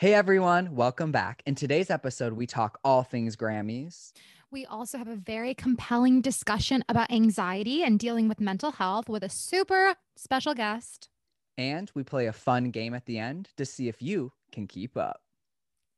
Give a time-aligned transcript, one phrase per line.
[0.00, 1.42] Hey everyone, welcome back.
[1.44, 4.12] In today's episode, we talk all things Grammys.
[4.50, 9.22] We also have a very compelling discussion about anxiety and dealing with mental health with
[9.22, 11.10] a super special guest.
[11.58, 14.96] And we play a fun game at the end to see if you can keep
[14.96, 15.20] up.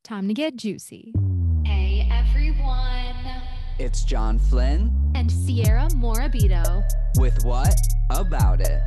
[0.02, 1.14] Time to get juicy.
[1.64, 3.14] Hey everyone.
[3.78, 6.82] It's John Flynn And Sierra Morabito.
[7.18, 7.78] with What
[8.10, 8.82] About It?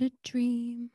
[0.00, 0.90] Had a dream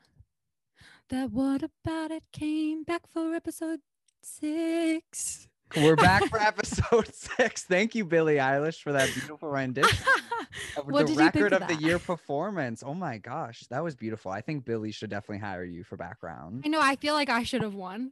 [1.09, 3.81] that what about it came back for episode
[4.23, 5.47] six.
[5.77, 7.65] We're back for episode six.
[7.65, 10.07] Thank you, Billie Eilish, for that beautiful rendition.
[10.77, 12.81] of What the did you think record of of, the year performance.
[12.83, 14.31] Oh my gosh, that was beautiful.
[14.31, 16.81] I think Billie should definitely hire you for background I know.
[16.81, 18.11] I feel like I should have won.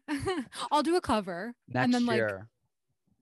[0.72, 2.50] I'll do a cover next and then like year.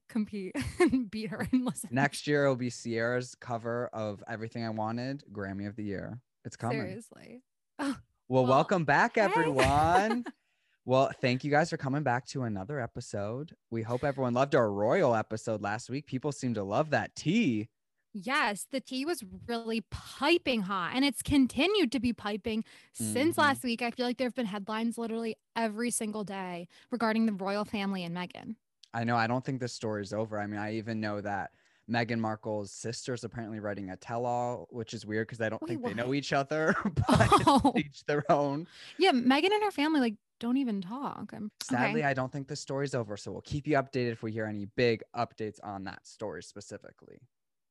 [0.09, 1.89] compete and beat her and listen.
[1.93, 6.19] Next year it'll be Sierra's cover of Everything I Wanted, Grammy of the Year.
[6.43, 6.81] It's coming.
[6.81, 7.43] Seriously.
[8.27, 9.21] Well, Well, welcome back, hey.
[9.21, 10.23] everyone.
[10.85, 13.53] well, thank you guys for coming back to another episode.
[13.71, 16.05] We hope everyone loved our royal episode last week.
[16.05, 17.67] People seem to love that tea.
[18.13, 23.39] Yes, the tea was really piping hot and it's continued to be piping since Mhm.
[23.39, 23.81] last week.
[23.81, 28.03] I feel like there have been headlines literally every single day regarding the royal family
[28.05, 28.55] and Meghan.
[28.93, 29.15] I know.
[29.17, 30.39] I don't think this story is over.
[30.39, 31.51] I mean, I even know that
[31.91, 35.83] Meghan Markle's sister's apparently writing a tell-all, which is weird because I don't Wait, think
[35.83, 37.05] they know each other, but
[37.47, 38.67] Oh, each their own.
[38.97, 39.11] yeah.
[39.11, 41.31] Meghan and her family like don't even talk.
[41.33, 42.09] I'm Sadly, okay.
[42.09, 43.15] I don't think the story's over.
[43.17, 47.19] So we'll keep you updated if we hear any big updates on that story specifically.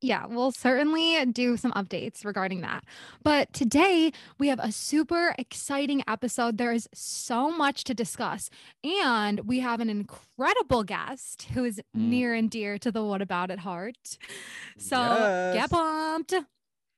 [0.03, 2.85] Yeah, we'll certainly do some updates regarding that.
[3.23, 6.57] But today we have a super exciting episode.
[6.57, 8.49] There is so much to discuss.
[8.83, 12.09] And we have an incredible guest who is Mm.
[12.09, 14.17] near and dear to the What About It heart.
[14.79, 15.55] So Yes.
[15.55, 16.35] get pumped.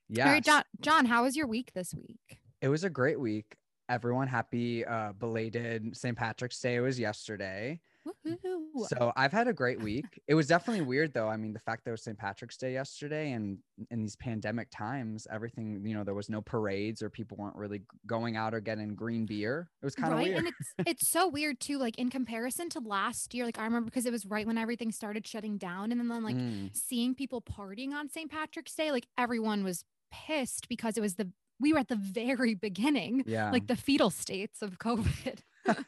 [0.08, 0.30] Yeah.
[0.30, 2.38] right, John, John, how was your week this week?
[2.60, 3.56] It was a great week.
[3.88, 6.16] Everyone happy uh belated St.
[6.16, 7.80] Patrick's Day was yesterday.
[8.06, 8.88] Woohoo.
[8.88, 10.04] So I've had a great week.
[10.26, 11.28] It was definitely weird though.
[11.28, 12.18] I mean, the fact that it was St.
[12.18, 13.58] Patrick's Day yesterday and
[13.90, 17.82] in these pandemic times, everything, you know, there was no parades or people weren't really
[18.06, 19.68] going out or getting green beer.
[19.80, 20.38] It was kind of right weird.
[20.38, 23.86] and it's it's so weird too like in comparison to last year like i remember
[23.86, 27.42] because it was right when everything started shutting down and then like Mm, seeing people
[27.42, 28.30] partying on St.
[28.30, 31.30] Patrick's Day, like everyone was pissed because it was the
[31.60, 33.50] we were at the very beginning, yeah.
[33.50, 35.38] like the fetal states of COVID.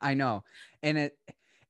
[0.00, 0.44] I know.
[0.82, 1.18] And it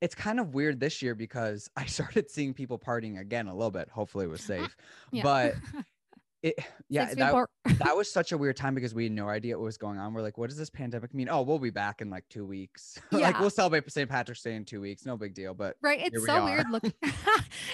[0.05, 3.71] it's kind of weird this year because I started seeing people partying again a little
[3.71, 3.89] bit.
[3.89, 4.77] Hopefully it was safe.
[5.11, 5.23] Yeah.
[5.23, 5.55] But
[6.43, 6.59] it
[6.91, 7.47] yeah, that,
[7.79, 10.13] that was such a weird time because we had no idea what was going on.
[10.13, 11.31] We're like, what does this pandemic mean?
[11.31, 12.99] Oh, we'll be back in like two weeks.
[13.13, 14.11] like we'll celebrate St.
[14.11, 15.07] Patrick's Day in two weeks.
[15.07, 15.55] No big deal.
[15.55, 16.01] But right.
[16.03, 16.93] It's we so weird looking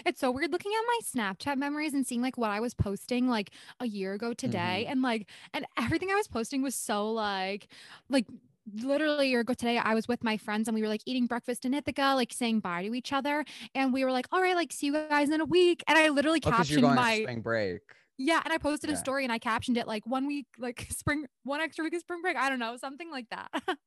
[0.07, 3.29] it's so weird looking at my Snapchat memories and seeing like what I was posting
[3.29, 3.51] like
[3.81, 4.83] a year ago today.
[4.85, 4.93] Mm-hmm.
[4.93, 7.67] And like and everything I was posting was so like
[8.09, 8.27] like
[8.83, 11.27] literally a year ago today i was with my friends and we were like eating
[11.27, 13.45] breakfast in ithaca like saying bye to each other
[13.75, 16.09] and we were like all right like see you guys in a week and i
[16.09, 17.81] literally oh, you're captioned my spring break.
[18.23, 18.97] Yeah, and I posted Yeah.
[18.97, 22.01] a story and I captioned it like one week, like spring, one extra week of
[22.01, 22.37] spring break.
[22.37, 23.49] I don't know, something like that.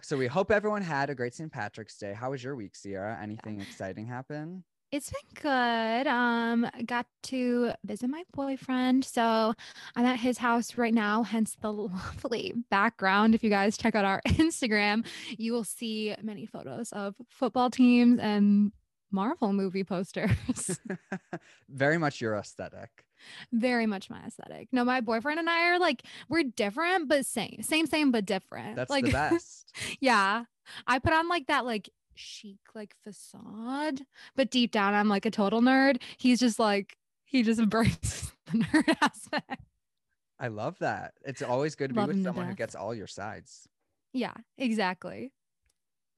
[0.00, 1.52] So we hope everyone had a great St.
[1.52, 2.14] Patrick's Day.
[2.14, 3.18] How was your week, Sierra?
[3.22, 4.64] Anything exciting happen?
[4.94, 6.06] It's been good.
[6.06, 9.52] Um, got to visit my boyfriend, so
[9.96, 11.24] I'm at his house right now.
[11.24, 13.34] Hence the lovely background.
[13.34, 15.04] If you guys check out our Instagram,
[15.36, 18.70] you will see many photos of football teams and
[19.10, 20.78] Marvel movie posters.
[21.68, 23.04] Very much your aesthetic.
[23.52, 24.68] Very much my aesthetic.
[24.70, 28.76] No, my boyfriend and I are like we're different, but same, same, same, but different.
[28.76, 29.72] That's like the best.
[30.00, 30.44] Yeah.
[30.86, 34.02] I put on like that like chic like facade,
[34.36, 36.00] but deep down I'm like a total nerd.
[36.16, 39.62] He's just like he just embraces the nerd aspect.
[40.38, 41.14] I love that.
[41.24, 43.68] It's always good to be with someone who gets all your sides.
[44.12, 45.32] Yeah, exactly.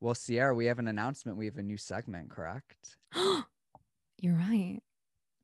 [0.00, 1.38] Well, Sierra, we have an announcement.
[1.38, 2.96] We have a new segment, correct?
[4.20, 4.80] You're right.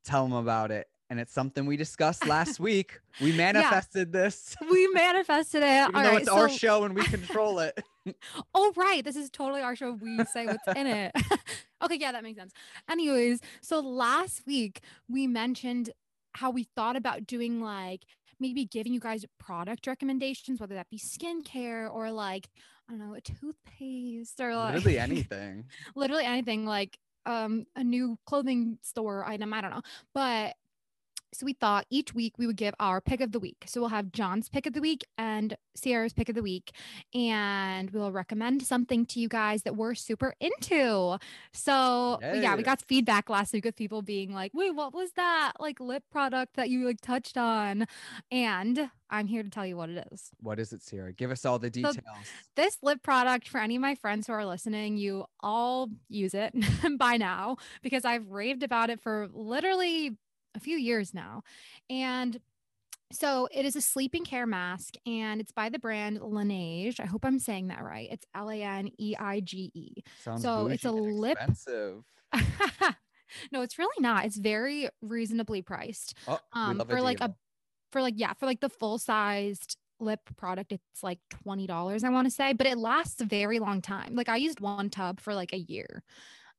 [0.05, 0.89] Tell them about it.
[1.11, 3.01] And it's something we discussed last week.
[3.21, 4.57] We manifested this.
[4.71, 5.89] We manifested it.
[5.89, 6.21] Even All though right.
[6.21, 7.79] it's our show and we control it.
[8.55, 9.05] Oh, right.
[9.05, 9.93] This is totally our show.
[9.93, 11.13] We say what's in it.
[11.83, 11.97] okay.
[12.01, 12.53] Yeah, that makes sense.
[12.91, 15.91] Anyways, so last week we mentioned
[16.35, 18.03] how we thought about doing like
[18.41, 22.49] maybe giving you guys product recommendations, whether that be skincare or like,
[22.89, 25.65] I don't know, a toothpaste or like Literally anything.
[25.95, 29.53] literally anything like um a new clothing store item.
[29.53, 29.83] I don't know.
[30.15, 30.55] But
[31.35, 33.65] So we thought each week we would give our pick of the week.
[33.67, 36.73] So we'll have John's pick of the week and Sierra's pick of the week.
[37.15, 41.19] And we'll recommend something to you guys that we're super into.
[41.53, 42.57] So yeah, Yeah.
[42.57, 46.05] we got feedback last week with people being like, wait, what was that like lip
[46.11, 47.87] product that you like touched on?
[48.31, 50.31] And I'm here to tell you what it is.
[50.41, 51.13] What is it, Sierra?
[51.13, 51.99] Give us all the details.
[52.57, 56.55] This lip product, for any of my friends who are listening, you all use it
[56.99, 60.17] by now because I've raved about it for literally
[60.55, 61.43] a few years now.
[61.91, 62.41] And
[63.13, 66.99] so it is a sleeping care mask and it's by the brand Laneige.
[66.99, 68.09] I hope I'm saying that right.
[68.11, 70.03] It's L A N E I G E.
[70.39, 72.05] So it's a lip- expensive.
[73.53, 74.25] no, it's really not.
[74.25, 76.17] It's very reasonably priced.
[76.27, 77.35] Oh, Um, for like a
[77.93, 82.05] for like yeah, for like the full sized lip product, it's like twenty dollars.
[82.05, 84.15] I want to say, but it lasts a very long time.
[84.15, 86.03] Like I used one tub for like a year,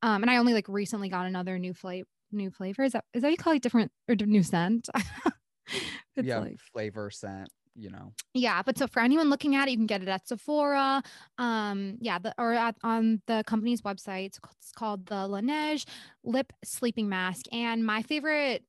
[0.04, 2.08] um, and I only like recently got another new flavor.
[2.34, 4.90] New flavor is that is that you call it different or new scent?
[6.16, 7.50] yeah, like flavor scent.
[7.76, 10.28] You know, yeah, but so for anyone looking at it, you can get it at
[10.28, 11.02] Sephora.
[11.40, 14.28] Um, yeah, the, or at, on the company's website.
[14.28, 15.88] It's, ca- it's called the Laneige
[16.24, 17.48] Lip Sleeping Mask.
[17.52, 18.64] And my favorite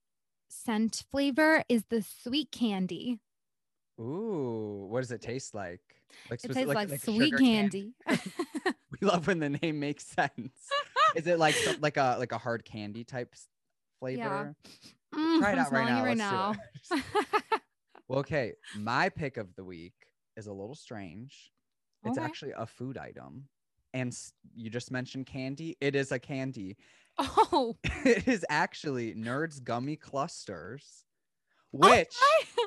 [0.48, 3.18] scent flavor is the sweet candy.
[4.00, 5.82] ooh, what does it taste like?
[6.30, 7.92] Like, It tastes like, a sweet sugar candy.
[9.00, 10.52] We love when the name makes sense.
[11.16, 13.34] is it like some, like a like a hard candy type
[14.14, 14.54] flavor?
[15.14, 16.52] Mm, Try it out right now.
[16.52, 17.02] do it.
[18.08, 19.94] well, okay, my pick of the week
[20.36, 21.50] is a little strange.
[22.04, 22.24] It's Okay.
[22.24, 23.48] actually a food item,
[23.94, 24.14] and
[24.54, 25.76] you just mentioned candy.
[25.80, 26.76] It is a candy.
[27.18, 31.04] oh, it is actually Nerds Gummy Clusters,
[31.72, 32.58] Oh which a,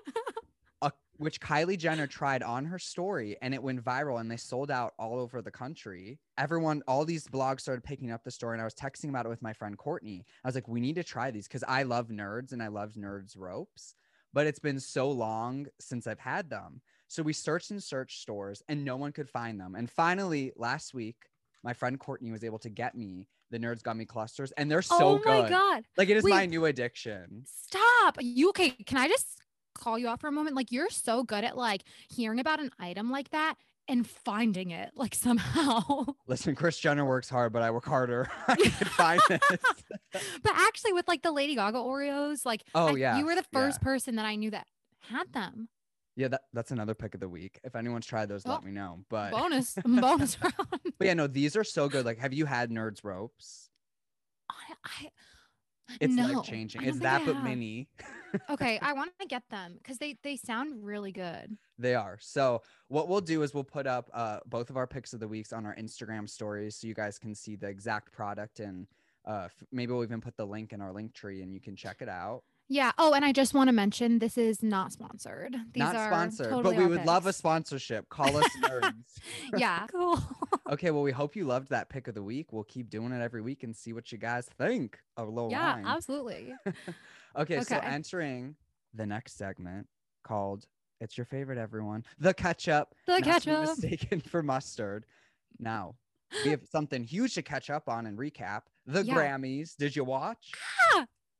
[1.18, 4.94] which Kylie Jenner tried on her story and it went viral and they sold out
[5.00, 6.20] all over the country.
[6.38, 9.30] Everyone, all these blogs started picking up the story and I was texting about it
[9.30, 10.26] with my friend Courtney.
[10.44, 12.94] I was like, we need to try these because I love nerds and I love
[12.94, 13.96] nerds ropes,
[14.34, 16.82] but it's been so long since I've had them.
[17.08, 19.76] So we searched and searched stores and no one could find them.
[19.76, 21.18] And finally, last week,
[21.64, 24.98] my friend Courtney was able to get me the Nerds Gummy Clusters and they're so
[25.00, 25.50] oh good.
[25.50, 25.84] god!
[25.98, 27.44] Like it is my new addiction.
[27.46, 28.18] Stop.
[28.20, 28.72] You okay?
[28.72, 29.40] Can I just
[29.78, 30.56] call you out for a moment?
[30.56, 33.56] Like you're so good at like hearing about an item like that
[33.88, 36.06] and finding it like somehow.
[36.28, 38.30] Listen, Kris Jenner works hard, but I work harder.
[38.48, 39.40] I can find this.
[40.12, 43.46] but actually, with like the Lady Gaga Oreos, like Oh, I- yeah, you were the
[43.54, 43.60] yeah.
[43.60, 44.68] first person that I knew that
[45.10, 45.70] had them.
[46.18, 47.60] yeah, that, that's another pick of the week.
[47.64, 49.06] If anyone's tried those, Oh, let me know.
[49.10, 50.56] But Bonus, bonus round.
[50.98, 52.06] but yeah, no, these are so good.
[52.06, 53.70] Like, have you had Nerds ropes?
[54.50, 55.10] I, I
[56.02, 56.84] It's no, life changing.
[56.84, 57.88] It's that but mini.
[58.50, 61.58] Okay, I want to get them because they they sound really good.
[61.80, 62.18] They are.
[62.20, 65.28] So what we'll do is we'll put up uh, both of our picks of the
[65.28, 68.88] weeks on our Instagram stories so you guys can see the exact product and
[69.26, 71.76] uh, f- maybe we'll even put the link in our link tree and you can
[71.76, 72.44] check it out.
[72.70, 72.92] Yeah.
[72.98, 75.56] Oh, and I just want to mention this is not sponsored.
[75.74, 78.10] These Not are sponsored, totally but we our would love a sponsorship.
[78.10, 78.94] Call us nerds.
[79.58, 79.86] yeah.
[79.92, 80.22] Cool.
[80.70, 82.52] Okay, well, we hope you loved that pick of the week.
[82.52, 85.74] We'll keep doing it every week and see what you guys think of Low yeah.
[85.76, 85.86] Line.
[85.86, 86.54] Absolutely.
[87.38, 87.88] okay, so Okay.
[87.88, 88.56] entering
[88.94, 89.88] the next segment
[90.24, 90.66] called
[91.00, 93.62] "It's Your Favorite Everyone," the ketchup, The ketchup.
[93.62, 95.06] mistaken for mustard.
[95.60, 95.96] Now
[96.44, 98.64] we have something huge to catch up on and recap.
[98.86, 99.16] The Yeah.
[99.16, 99.76] Grammys.
[99.78, 100.52] Did you watch?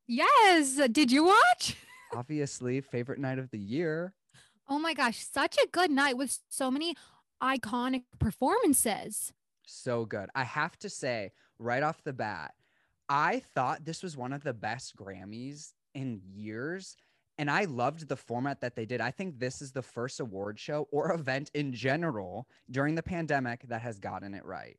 [0.06, 0.80] Yes.
[0.90, 1.76] Did you watch?
[2.14, 4.14] Obviously, favorite night of the year.
[4.66, 6.94] Oh my gosh, such a good night with so many
[7.42, 9.32] iconic performances.
[9.66, 10.30] so good.
[10.34, 12.54] I have to say, right off the bat,
[13.08, 16.96] I thought this was one of the best Grammys in years.
[17.38, 19.00] And I loved the format that they did.
[19.00, 23.62] I think this is the first award show or event in general during the pandemic
[23.68, 24.78] that has gotten it right.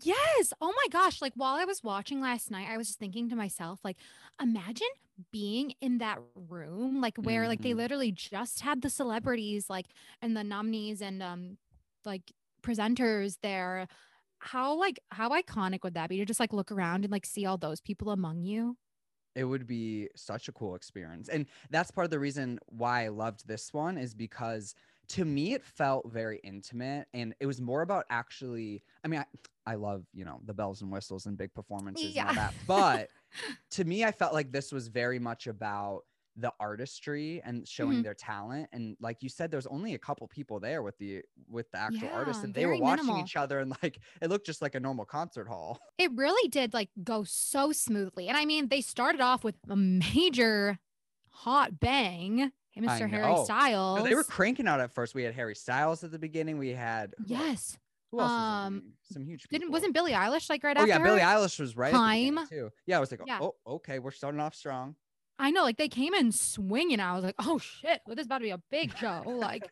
[0.00, 0.52] Yes.
[0.60, 1.20] Oh my gosh.
[1.20, 3.98] Like while I was watching last night, I was just thinking to myself, like,
[4.40, 4.86] imagine
[5.32, 7.74] being in that room, like where like they Mhm.
[7.74, 9.86] literally just had the celebrities, like,
[10.22, 11.58] and the nominees and um
[12.08, 13.86] like presenters there.
[14.40, 17.46] How like how iconic would that be to just like look around and like see
[17.46, 18.76] all those people among you?
[19.36, 21.28] It would be such a cool experience.
[21.28, 24.74] And that's part of the reason why I loved this one is because
[25.10, 29.72] to me it felt very intimate and it was more about actually I mean I,
[29.72, 32.54] I love, you know, the bells and whistles and big performances and all that.
[32.66, 33.10] But
[33.72, 36.02] to me I felt like this was very much about
[36.40, 38.02] the artistry and showing Mhm.
[38.04, 41.68] their talent and like you said there's only a couple people there with the with
[41.72, 43.24] the actual artists and they were watching minimal.
[43.24, 45.80] each other and like it looked just like a normal concert hall.
[45.98, 48.28] It really did like go so smoothly.
[48.28, 50.78] And I mean, they started off with a major
[51.30, 52.52] hot bang.
[52.70, 53.10] Hey, Mr.
[53.10, 53.36] Harry.
[53.44, 53.98] Styles.
[53.98, 55.14] No, they were cranking out at first.
[55.14, 56.58] We had Harry Styles at the beginning.
[56.58, 57.76] We had yes.
[58.12, 58.92] Who else Um?
[59.12, 59.72] Some huge Didn't people.
[59.72, 61.20] wasn't Billie Eilish like right Oh after yeah, Billie?
[61.20, 62.38] Eilish was right Time.
[62.48, 62.70] too.
[62.86, 63.40] Yeah, I was like, Yeah.
[63.42, 64.94] oh, okay, we're starting off strong.
[65.38, 67.00] I know, like they came in swinging.
[67.00, 69.22] I was like, oh shit, well, this is about to be a big show.
[69.26, 69.68] Like,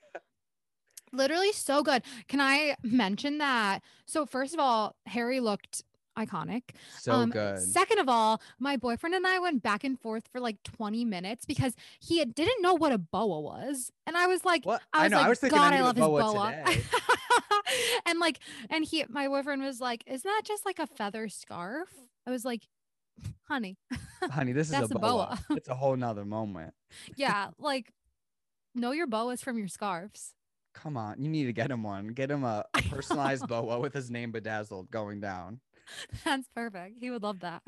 [1.12, 2.02] literally so good.
[2.28, 3.80] Can I mention that?
[4.06, 5.82] So, first of all, Harry looked
[6.18, 6.62] iconic.
[6.98, 7.58] So Um, good.
[7.58, 11.44] Second of all, my boyfriend and I went back and forth for like 20 minutes
[11.44, 13.92] because he had- didn't know what a boa was.
[14.06, 14.80] And I was like, What?
[14.94, 15.18] I I, know.
[15.18, 16.64] like, I was thinking God, I, love his boa, boa.
[18.06, 18.38] and like,
[18.70, 21.88] and he, my boyfriend was like, isn't that just like a feather scarf?
[22.26, 22.62] I was like,
[23.44, 23.76] honey,
[24.30, 25.38] Honey, this is a boa.
[25.48, 25.56] boa.
[25.56, 26.74] it's a whole nother moment.
[27.16, 27.92] yeah, like,
[28.74, 30.34] know your boas from your scarves.
[30.74, 32.08] Come on, you need to get him one.
[32.08, 35.60] Get him a, a personalized boa with his name bedazzled going down.
[36.24, 36.96] That's perfect.
[37.00, 37.62] He would love that.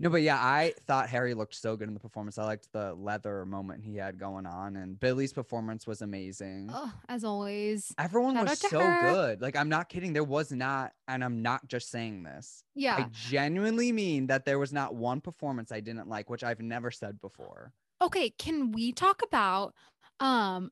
[0.00, 2.38] No, but yeah, I thought Harry looked so good in the performance.
[2.38, 6.70] I liked the leather moment he had going on, and Billie's performance was amazing.
[6.72, 7.92] oh, as always.
[7.98, 9.12] Everyone shout was so her.
[9.12, 9.40] good.
[9.42, 10.12] Like, I'm not kidding.
[10.12, 12.62] There was not, and I'm not just saying this.
[12.74, 12.96] Yeah.
[12.96, 16.90] I genuinely mean that there was not one performance I didn't like, which I've never
[16.90, 17.72] said before.
[18.02, 19.72] okay can we talk about
[20.20, 20.70] um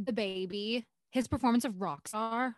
[0.00, 2.54] DaBaby his performance of rockstar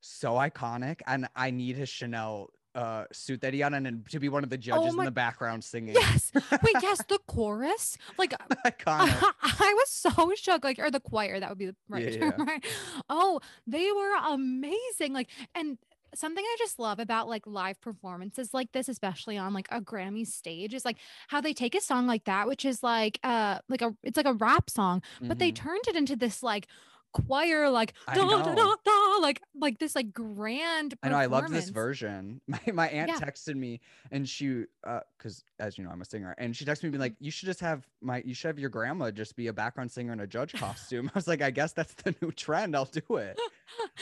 [0.00, 4.18] So iconic, and I need his Chanel uh suit that he had on and to
[4.18, 5.94] be one of the judges Oh my- in the background singing.
[5.94, 8.34] yes wait yes the chorus like
[8.66, 9.22] iconic.
[9.42, 12.46] I was so shook like or the choir that would be the right Yeah, term,
[12.46, 12.64] right
[13.08, 15.78] oh they were amazing like and
[16.16, 20.24] something i just love about like live performances like this especially on like a grammy
[20.26, 20.96] stage is like
[21.28, 24.26] how they take a song like that which is like uh like a it's like
[24.26, 25.56] a rap song but they Mhm.
[25.56, 26.68] turned it into this like
[27.14, 31.52] choir like da, da, da, da, like like this like grand I know I loved
[31.52, 32.40] this version.
[32.48, 33.18] My my aunt Yeah.
[33.18, 33.80] texted me
[34.10, 37.00] and she uh because as you know I'm a singer and she texted me being
[37.00, 39.90] like you should just have my you should have your grandma just be a background
[39.92, 41.10] singer in a judge costume.
[41.14, 42.74] I was like I guess that's the new trend.
[42.76, 43.38] I'll do it.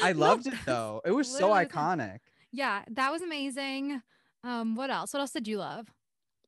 [0.02, 1.00] I loved it though.
[1.04, 2.18] It was so literally iconic.
[2.50, 4.02] yeah that was amazing
[4.44, 5.86] um what else what else did you love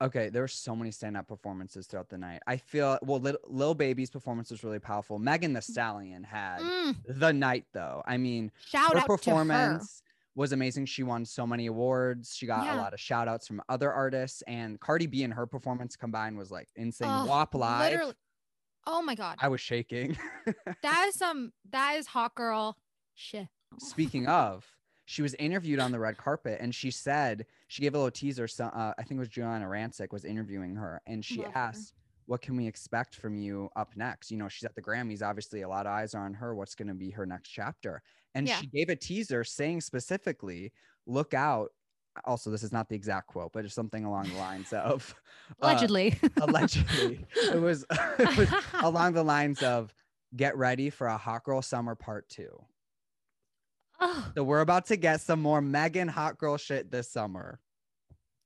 [0.01, 2.41] Okay, there were so many standout performances throughout the night.
[2.47, 5.19] I feel well, Lil, Lil Baby's performance was really powerful.
[5.19, 8.03] Megan Thee Stallion had Mm, the night though.
[8.05, 10.01] I mean, shout her out to her performance
[10.35, 10.85] was amazing.
[10.85, 12.35] She won so many awards.
[12.35, 15.47] She got a lot of shout outs from other artists, and Cardi B and her
[15.47, 17.09] performance combined was like insane.
[17.09, 17.91] Ugh, WAP live.
[17.91, 18.15] literally
[18.87, 20.17] oh my god I was shaking.
[20.83, 22.77] that is some that is hot girl
[23.13, 23.47] shit
[23.79, 24.65] Speaking of,
[25.05, 28.47] she was interviewed on the red carpet, and she said she gave a little teaser.
[28.47, 31.59] So, uh, I think it was Giuliana Rancic was interviewing her, and she Love her.
[31.59, 31.93] asked,
[32.25, 35.21] "What can we expect from you up next?" You know, she's at the Grammys.
[35.21, 36.55] Obviously, a lot of eyes are on her.
[36.55, 38.01] What's going to be her next chapter?
[38.33, 38.59] And Yeah.
[38.59, 40.73] she gave a teaser saying specifically,
[41.05, 41.71] "Look out."
[42.23, 45.13] Also, this is not the exact quote, but it's something along the lines of
[45.61, 47.85] uh, allegedly allegedly, it was,
[48.19, 48.49] it was
[48.81, 49.93] along the lines of,
[50.35, 52.65] "Get ready for a hot girl summer part two.
[53.99, 57.59] Ugh, So we're about to get some more Megan hot girl shit this summer.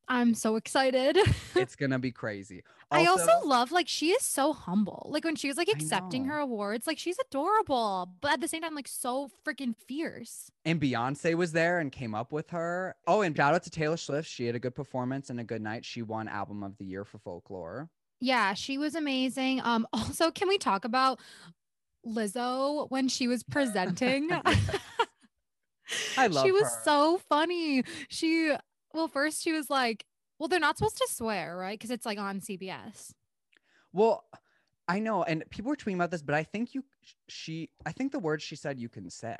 [0.07, 1.17] i'm so excited
[1.55, 2.63] It's gonna be crazy.
[2.91, 5.07] I also love like she is so humble.
[5.11, 8.63] Like when she was like accepting her awards, like she's adorable, but at the same
[8.63, 10.49] time, like so freaking fierce.
[10.65, 12.95] and Beyonce was there and came up with her.
[13.05, 14.27] Oh, and shout out to Taylor Swift.
[14.27, 15.85] She had a good performance and a good night.
[15.85, 17.89] She won album of the year for folklore.
[18.21, 19.61] Yeah, she was amazing.
[19.63, 21.19] Um, also, can we talk about
[22.05, 24.31] Lizzo when she was presenting?
[26.17, 26.81] I love she was her.
[26.83, 27.83] so funny.
[28.09, 28.53] She
[28.93, 30.05] well, first she was like,
[30.39, 31.77] well, they're not supposed to swear, right?
[31.77, 33.11] Because it's like on CBS.
[33.93, 34.23] Well,
[34.87, 36.83] I know, and people were tweeting about this, but I think you
[37.27, 39.37] she I think the word she said you can say.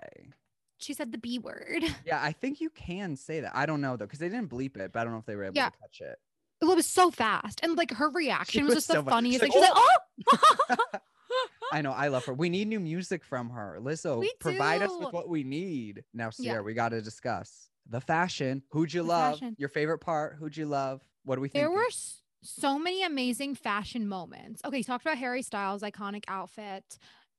[0.77, 1.83] She said the B word.
[2.05, 3.51] Yeah, I think you can say that.
[3.55, 5.35] I don't know though, because they didn't bleep it, but I don't know if they
[5.35, 5.69] were able Yeah.
[5.69, 6.17] to catch it.
[6.61, 9.09] Well, it was so fast, and like her reaction was, was just the so fu-
[9.09, 9.97] funniest she's like, She's like, oh.
[10.71, 10.99] oh!
[11.71, 11.91] I know.
[11.91, 12.33] I love her.
[12.33, 13.77] We need new music from her.
[13.79, 16.03] Lizzo, We provide us with what we need.
[16.13, 16.29] Now, Yeah.
[16.31, 18.63] Sierra, we got to discuss the fashion.
[18.71, 19.33] Who'd you The love?
[19.35, 19.55] fashion.
[19.59, 20.35] Your favorite part?
[20.39, 21.01] Who'd you love?
[21.23, 21.61] What do we think?
[21.61, 21.89] There were
[22.41, 24.61] so many amazing fashion moments.
[24.65, 26.97] Okay, you talked about Harry Styles' iconic outfit.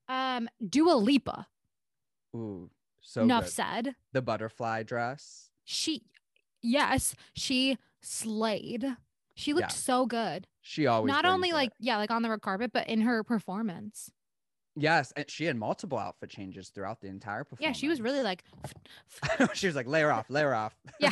[0.08, 1.46] Um, Dua Lipa.
[2.34, 2.70] Ooh,
[3.00, 3.52] so enough good.
[3.52, 3.94] said.
[4.12, 5.50] The butterfly dress.
[5.64, 6.02] She,
[6.62, 8.96] yes, she slayed.
[9.34, 9.76] She looked Yeah.
[9.76, 10.46] so good.
[10.62, 11.54] She always Not only it.
[11.54, 14.10] like yeah, like on the red carpet, but in her performance.
[14.76, 17.62] yes, and she had multiple outfit changes throughout the entire performance.
[17.62, 18.44] Yeah, she was really like,
[19.54, 20.74] she was like, layer off, layer off.
[21.00, 21.10] yeah.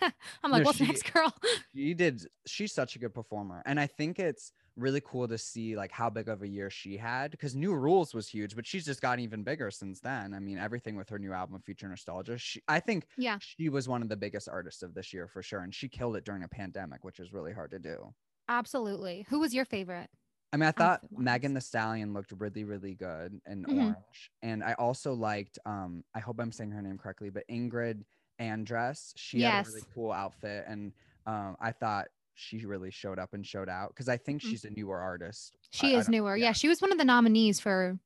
[0.42, 1.32] I'm like, No, what's she- next, girl?
[1.74, 5.76] she did she's such a good performer and i think it's really cool to see
[5.76, 8.84] like how big of a year she had because new rules was huge but she's
[8.84, 12.36] just gotten even bigger since then i mean everything with her new album future nostalgia
[12.36, 13.38] she, i think Yeah.
[13.38, 16.16] she was one of the biggest artists of this year for sure and she killed
[16.16, 18.14] it during a pandemic which is really hard to do
[18.48, 19.22] Absolutely.
[19.30, 20.10] Who was your favorite?
[20.52, 21.24] i mean i thought Outfit-wise.
[21.24, 23.76] megan thee stallion looked really really good in Mhm.
[23.78, 28.04] orange and i also liked um i hope i'm saying her name correctly but ingrid
[28.40, 30.92] andress she had a really cool outfit and
[31.26, 34.50] um i thought she really showed up and showed out because I think Mhm.
[34.50, 35.56] she's a newer artist.
[35.70, 36.36] She I- I is don't- newer.
[36.36, 36.46] Yeah.
[36.46, 36.52] yeah.
[36.52, 37.98] she was one of the nominees for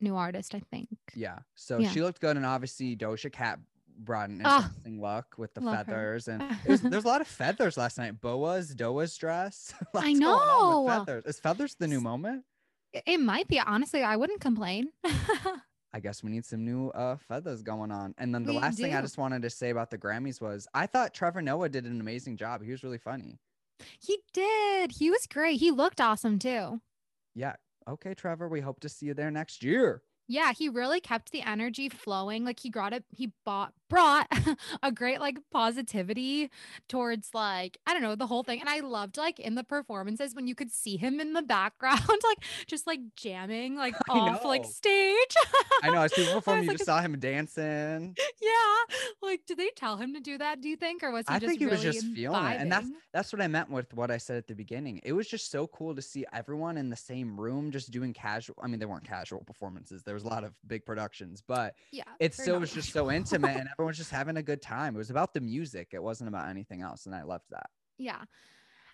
[0.00, 0.88] new artist, I think.
[1.14, 1.38] Yeah.
[1.54, 1.90] So Yeah.
[1.90, 2.36] she looked good.
[2.36, 3.60] And obviously Doja Cat
[3.96, 5.84] brought an Ah, interesting look with the love her.
[5.84, 6.28] feathers.
[6.28, 8.20] And was, there's a lot of feathers last night.
[8.20, 9.72] Boa's, Doa's dress.
[9.94, 10.86] I know.
[10.88, 11.24] feathers.
[11.26, 12.44] Is feathers the new moment?
[12.92, 13.58] It- might be.
[13.60, 14.90] Honestly, I wouldn't complain.
[15.92, 18.14] I guess we need some new uh feathers going on.
[18.18, 20.66] And then the We last thing I just wanted to say about the Grammys was
[20.74, 22.62] I thought Trevor Noah did an amazing job.
[22.64, 23.38] He was really funny.
[24.00, 24.92] He did.
[24.98, 25.60] He was great.
[25.60, 26.80] He looked awesome too.
[27.34, 27.54] Yeah.
[27.88, 28.48] Okay, Trevor.
[28.48, 30.02] We hope to see you there next year.
[30.26, 32.44] Yeah, he really kept the energy flowing.
[32.44, 34.26] Like he brought it, he bought brought
[34.82, 36.50] a great like positivity
[36.88, 38.60] towards like, I don't know, the whole thing.
[38.60, 42.00] And I loved like in the performances when you could see him in the background,
[42.08, 45.34] like just like jamming like I off like stage.
[45.82, 48.16] I know I perform, was you like, just saw him dancing.
[48.40, 48.96] yeah.
[49.22, 50.60] Like, did they tell him to do that?
[50.60, 51.02] Do you think?
[51.02, 52.60] Or was he I just think he was really just feeling it.
[52.60, 55.00] And that's that's what I meant with what I said at the beginning.
[55.04, 58.56] It was just so cool to see everyone in the same room just doing casual.
[58.62, 60.02] I mean, they weren't casual performances.
[60.02, 62.04] There was a lot of big productions, but yeah.
[62.20, 64.94] it still was just so intimate and everyone's just having a good time.
[64.94, 65.88] It was about the music.
[65.92, 67.04] It wasn't about anything else.
[67.04, 67.68] And I loved that.
[67.98, 68.22] Yeah,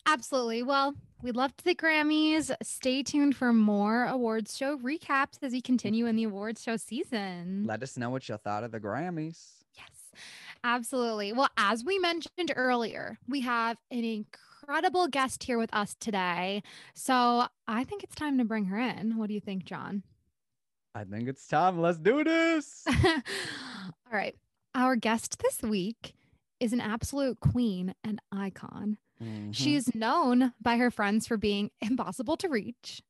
[0.04, 0.64] absolutely.
[0.64, 2.50] Well, we loved the Grammys.
[2.60, 7.66] Stay tuned for more awards show recaps as we continue in the awards show season.
[7.68, 9.62] Let us know what you thought of the Grammys.
[9.76, 10.20] Yes,
[10.64, 11.32] absolutely.
[11.32, 16.64] Well, as we mentioned earlier, we have an incredible guest here with us today.
[16.94, 19.16] So I think it's time to bring her in.
[19.16, 20.02] What do you think, John?
[20.96, 21.80] I think it's time.
[21.80, 22.84] Let's do this.
[23.04, 23.22] All
[24.12, 24.34] right.
[24.74, 26.14] Our guest this week
[26.60, 28.98] is an absolute queen and icon.
[29.20, 29.54] Mhm.
[29.54, 33.02] She is known by her friends for being impossible to reach.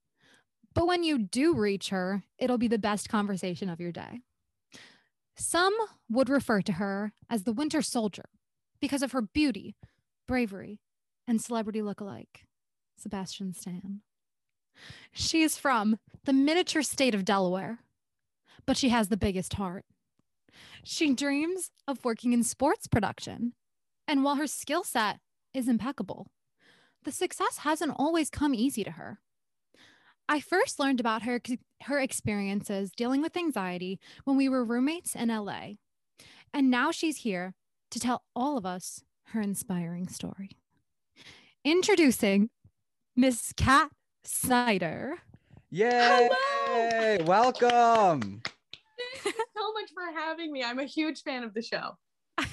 [0.75, 4.21] But when you do reach her, it'll be the best conversation of your day.
[5.37, 5.75] Some
[6.09, 8.27] would refer to her as the Winter Soldier
[8.81, 9.75] because of her beauty,
[10.29, 10.81] bravery,
[11.27, 12.47] and celebrity look-alike,
[12.97, 14.03] Sebastian Stan.
[15.13, 17.81] She is from the miniature state of Delaware,
[18.67, 19.85] but she has the biggest heart.
[20.85, 23.53] She dreams of working in sports production,
[24.07, 25.19] and while her skill set
[25.55, 26.29] is impeccable.
[27.05, 29.21] The success hasn't always come easy to her.
[30.29, 31.41] I first learned about her
[31.85, 35.73] her experiences dealing with anxiety when we were roommates in LA.
[36.53, 37.55] And now she's here
[37.91, 40.51] to tell all of us her inspiring story.
[41.65, 42.51] Introducing
[43.17, 43.91] Miss Kat
[44.25, 45.19] Snyder.
[45.71, 46.29] Yay!
[46.33, 47.25] Hello!
[47.25, 48.43] Welcome.
[49.23, 50.63] Thank you so much for having me.
[50.65, 51.97] I'm a huge fan of the show.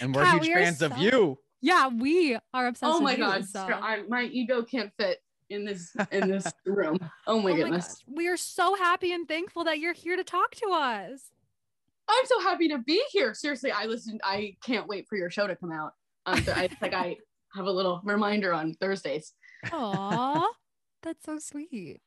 [0.00, 1.38] And we're Kat, huge we are fans of you.
[1.60, 5.18] yeah, we are obsessed oh with my you, god, so- I, my ego can't fit
[5.50, 6.98] in this in this room.
[7.26, 7.86] Oh my Oh goodness.
[7.88, 11.30] gosh, We are so happy and thankful that you're here to talk to us.
[12.08, 13.34] I'm so happy to be here.
[13.34, 14.20] Seriously, I listened.
[14.24, 15.92] I can't wait for your show to come out.
[16.26, 17.16] Um, so I like I
[17.54, 19.32] have a little reminder on Thursdays.
[19.72, 20.46] Aw,
[21.02, 22.00] that's so sweet.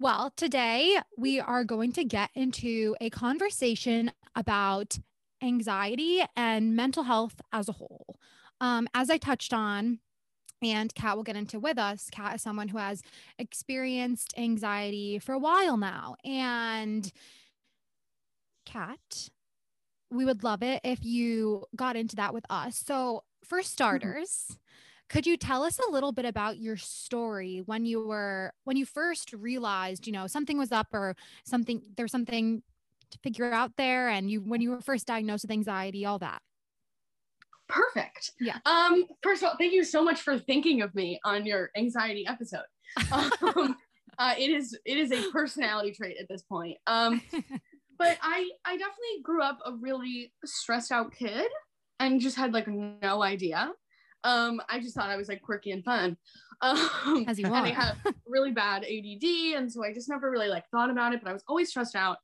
[0.00, 4.96] Well, today we are going to get into a conversation about
[5.42, 8.16] anxiety and mental health as a whole.
[8.60, 9.98] Um, as I touched on,
[10.62, 12.10] and Kat will get into with us.
[12.12, 13.02] Kat is someone who has
[13.40, 16.14] experienced anxiety for a while now.
[16.24, 17.10] And
[18.66, 19.30] Kat,
[20.12, 22.76] we would love it if you got into that with us.
[22.76, 24.58] So, for starters,
[25.08, 28.84] could you tell us a little bit about your story when you were when you
[28.84, 32.62] first realized, you know, something was up or something there's something
[33.10, 36.42] to figure out there and you when you were first diagnosed with anxiety, all that.
[37.68, 38.32] Perfect.
[38.40, 38.58] Yeah.
[38.64, 42.26] Um, first of all, thank you so much for thinking of me on your anxiety
[42.26, 42.62] episode.
[43.12, 43.76] Um,
[44.18, 46.76] uh, it is it is a personality trait at this point.
[46.86, 47.20] Um,
[47.98, 51.48] but I I definitely grew up a really stressed out kid
[52.00, 53.72] and just had like no idea.
[54.28, 56.16] Um, I just thought I was like quirky and fun.
[56.60, 60.48] Um, As you and I have really bad ADD, and so I just never really
[60.48, 61.20] like thought about it.
[61.22, 62.16] But I was always stressed out.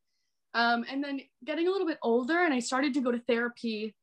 [0.54, 3.94] Um, and then getting a little bit older, and I started to go to therapy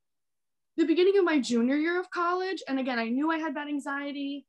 [0.77, 2.63] the beginning of my junior year of college.
[2.69, 4.45] And again, I knew I had bad anxiety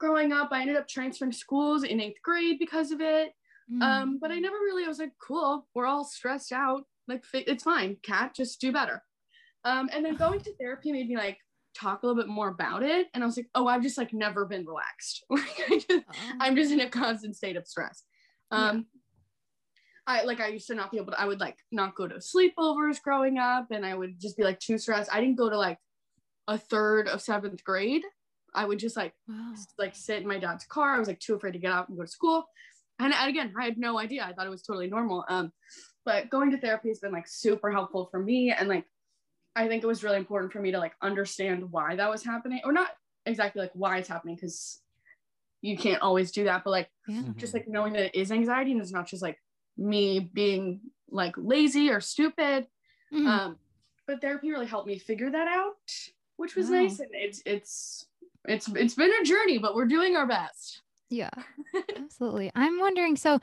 [0.00, 0.48] growing up.
[0.50, 3.32] I ended up transferring schools in eighth grade because of it.
[3.70, 3.82] Mm.
[3.82, 6.84] Um, but I never really, I was like, cool, we're all stressed out.
[7.06, 9.02] Like, it's fine, Kat, just do better.
[9.64, 11.38] Um, and then going to therapy made me like
[11.78, 13.08] talk a little bit more about it.
[13.14, 15.24] And I was like, oh, I've just like never been relaxed.
[15.90, 16.02] Oh.
[16.40, 18.02] I'm just in a constant state of stress.
[18.50, 18.70] Yeah.
[18.70, 18.86] Um,
[20.06, 21.20] I like I used to not be able to.
[21.20, 24.58] I would like not go to sleepovers growing up, and I would just be like
[24.58, 25.12] too stressed.
[25.12, 25.78] I didn't go to like
[26.48, 28.02] a third of seventh grade.
[28.54, 29.54] I would just like wow.
[29.78, 30.94] like sit in my dad's car.
[30.94, 32.46] I was like too afraid to get out and go to school.
[32.98, 34.24] And, and again, I had no idea.
[34.24, 35.24] I thought it was totally normal.
[35.28, 35.52] Um,
[36.04, 38.86] but going to therapy has been like super helpful for me, and like
[39.58, 42.60] I think it was really important for me to like understand why that was happening,
[42.64, 42.90] or not
[43.26, 44.80] exactly like why it's happening because
[45.60, 47.22] you can't always do that but like Yeah.
[47.36, 49.38] just like knowing that it is anxiety and it's not just like
[49.76, 52.68] me being like lazy or stupid
[53.12, 53.26] Mhm.
[53.26, 53.58] um
[54.06, 55.74] but therapy really helped me figure that out
[56.36, 56.76] which was Wow.
[56.76, 58.06] nice and it's it's
[58.46, 61.30] it's it's been a journey but we're doing our best Yeah,
[61.96, 62.50] absolutely.
[62.54, 63.40] I'm wondering so,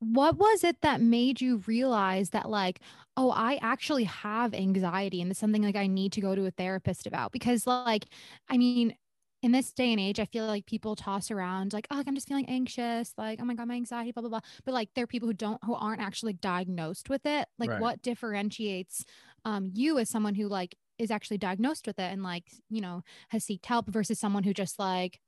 [0.00, 2.80] what was it that made you realize that, like,
[3.16, 6.50] oh, I actually have anxiety and it's something like I need to go to a
[6.50, 7.32] therapist about?
[7.32, 8.06] Because, like,
[8.48, 8.94] I mean,
[9.42, 12.14] in this day and age, I feel like people toss around like, oh, like, I'm
[12.14, 14.40] just feeling anxious, like, oh my God, my anxiety, blah, blah, blah.
[14.64, 17.48] But like, there are people who don't, who aren't actually diagnosed with it.
[17.58, 17.80] Like, Right.
[17.80, 19.04] what differentiates
[19.44, 23.02] um, you as someone who, like, is actually diagnosed with it and, like, you know,
[23.28, 25.20] has seeked help versus someone who just, like,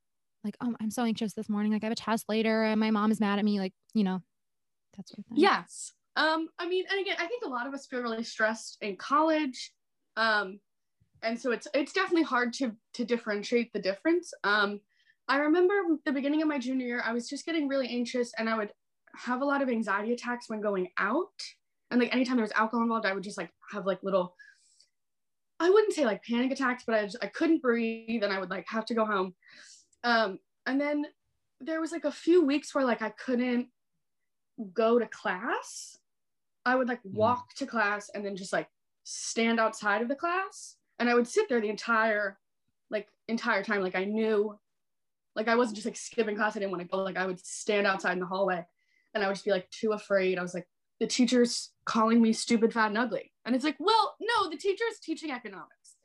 [0.45, 1.73] like, oh, I'm so anxious this morning.
[1.73, 3.59] Like, I have a test later, and my mom is mad at me.
[3.61, 4.23] Like, you know,
[4.99, 5.39] that sort of thing.
[5.39, 5.93] yes.
[6.17, 8.97] Um i mean and again i think a lot of us feel really stressed in
[8.97, 9.73] college.
[10.17, 10.61] Um
[11.23, 14.33] and so it's it's definitely hard to to differentiate the difference.
[14.45, 14.81] Um
[15.29, 18.49] i remember the beginning of my junior year i was just getting really anxious and
[18.49, 18.73] i would
[19.15, 21.27] have a lot of anxiety attacks when going out.
[21.91, 24.35] And like anytime there was alcohol involved i would just like have like little
[25.61, 28.51] i wouldn't say like panic attacks but i just, i couldn't breathe and i would
[28.51, 29.35] like have to go home.
[30.05, 31.07] Um and then
[31.61, 33.69] there was like a few weeks where like i couldn't
[34.75, 35.99] go to class
[36.67, 37.13] i would like Mm.
[37.15, 38.69] walk to class and then just like
[39.05, 40.77] stand outside of the class.
[40.99, 42.39] And i would sit there the entire
[42.91, 43.81] like entire time.
[43.83, 44.59] Like i knew
[45.35, 46.57] like i wasn't just like skipping class.
[46.57, 46.99] I didn't want to go.
[46.99, 48.67] Like i would stand outside in the hallway
[49.15, 50.39] and i would just be like too afraid.
[50.39, 50.69] I was like
[51.01, 53.33] the teacher's calling me stupid fat and ugly.
[53.47, 55.97] And it's like well no the teacher's teaching economics.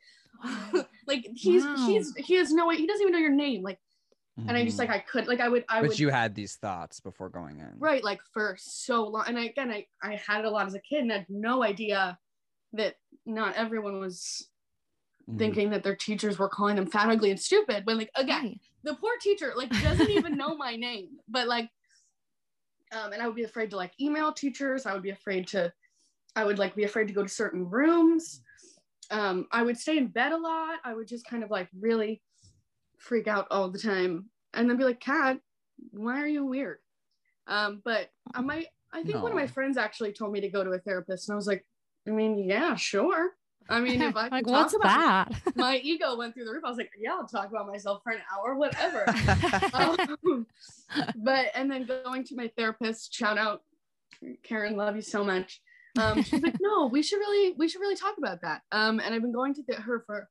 [1.07, 1.85] Like he's Wow.
[1.87, 3.63] he's he has no way he doesn't even know your name.
[3.63, 3.79] Like
[4.37, 6.55] and i just like i could like i would i but would you had these
[6.55, 7.73] thoughts before going in.
[7.79, 10.73] right like for so long and I, again I, I had it a lot as
[10.73, 12.17] a kid and had no idea
[12.73, 14.49] that not everyone was
[15.29, 15.37] Mhm.
[15.37, 18.59] thinking that their teachers were calling them fat ugly and stupid when like again Right.
[18.83, 21.69] the poor teacher like doesn't even know my name but like
[22.91, 25.71] um and i would be afraid to like email teachers i would be afraid to
[26.35, 28.41] i would like be afraid to go to certain rooms
[29.11, 32.21] um i would stay in bed a lot i would just kind of like really
[33.03, 35.37] freak out all the time and then be like kat
[35.91, 36.77] why are you weird
[37.47, 40.63] um but i might i think one of my friends actually told me to go
[40.63, 41.65] to a therapist and i was like
[42.07, 43.31] i mean yeah sure
[43.69, 45.55] i mean if i like, what's talk about that?
[45.55, 46.63] my ego went through the roof.
[46.65, 49.05] I was like, yeah, I'll talk about myself for an hour, whatever.
[49.73, 50.45] um,
[51.15, 53.63] but and then going to my therapist, shout out
[54.43, 55.61] Karen, love you so much.
[55.97, 58.61] Um, she's like, no, we should really, we should really talk about that.
[58.71, 60.29] Um, and I've been going to th- her for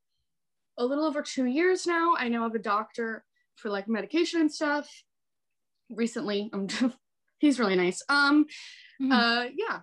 [0.78, 2.14] a little over two years now.
[2.16, 3.24] I now have a doctor
[3.56, 4.88] for like medication and stuff.
[5.90, 6.50] Recently,
[7.38, 8.02] he's really nice.
[8.08, 8.46] Um,
[9.00, 9.12] Mhm.
[9.12, 9.80] uh, yeah.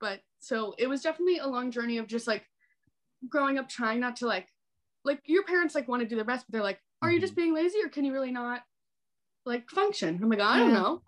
[0.00, 2.44] But so it was definitely a long journey of just like
[3.28, 4.48] growing up trying not to like
[5.04, 7.34] like your parents like want to do their best but they're like are you just
[7.34, 8.62] being lazy or can you really not
[9.46, 10.80] like function i'm like i don't Yeah.
[10.80, 11.02] know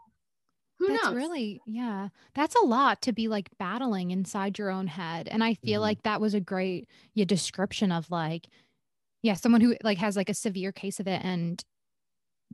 [0.78, 1.14] who that's knows?
[1.14, 5.54] really yeah that's a lot to be like battling inside your own head and i
[5.54, 5.84] feel Mhm.
[5.84, 8.48] like that was a great yeah description of like
[9.22, 11.64] yeah someone who like has like a severe case of it and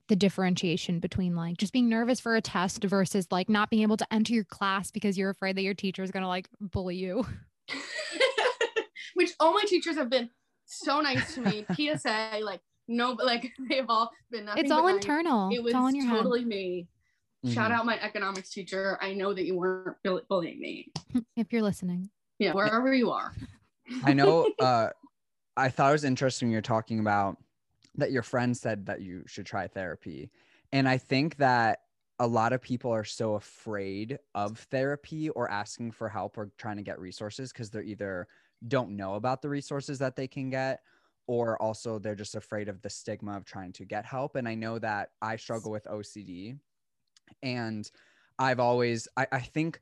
[0.09, 3.97] the differentiation between like just being nervous for a test versus like not being able
[3.97, 6.97] to enter your class because you're afraid that your teacher is going to like bully
[6.97, 7.25] you.
[9.15, 10.31] Which all my teachers have been
[10.65, 11.67] so nice to me.
[11.77, 14.95] Psa like no but like they've all been nothing it's all nice.
[14.97, 15.51] internal.
[15.53, 16.89] It was it's all in your totally me
[17.47, 17.75] shout Mhm.
[17.75, 18.99] out my economics teacher.
[19.01, 19.97] I know that you weren't
[20.29, 20.93] bullying me.
[21.37, 22.11] If you're listening.
[22.39, 23.33] Yeah wherever you are.
[24.05, 24.49] I know.
[24.59, 24.91] Uh,
[25.57, 27.37] I thought it was interesting you're talking about
[27.97, 30.31] that your friend said that you should try therapy,
[30.73, 31.81] and I think that
[32.19, 36.77] a lot of people are so afraid of therapy or asking for help or trying
[36.77, 38.29] to get resources because they're either
[38.69, 40.81] don't know about the resources that they can get
[41.27, 44.37] or also they're just afraid of the stigma of trying to get help.
[44.37, 46.59] And i know that i struggle with ocd
[47.43, 47.91] and
[48.39, 49.81] i've always i, I think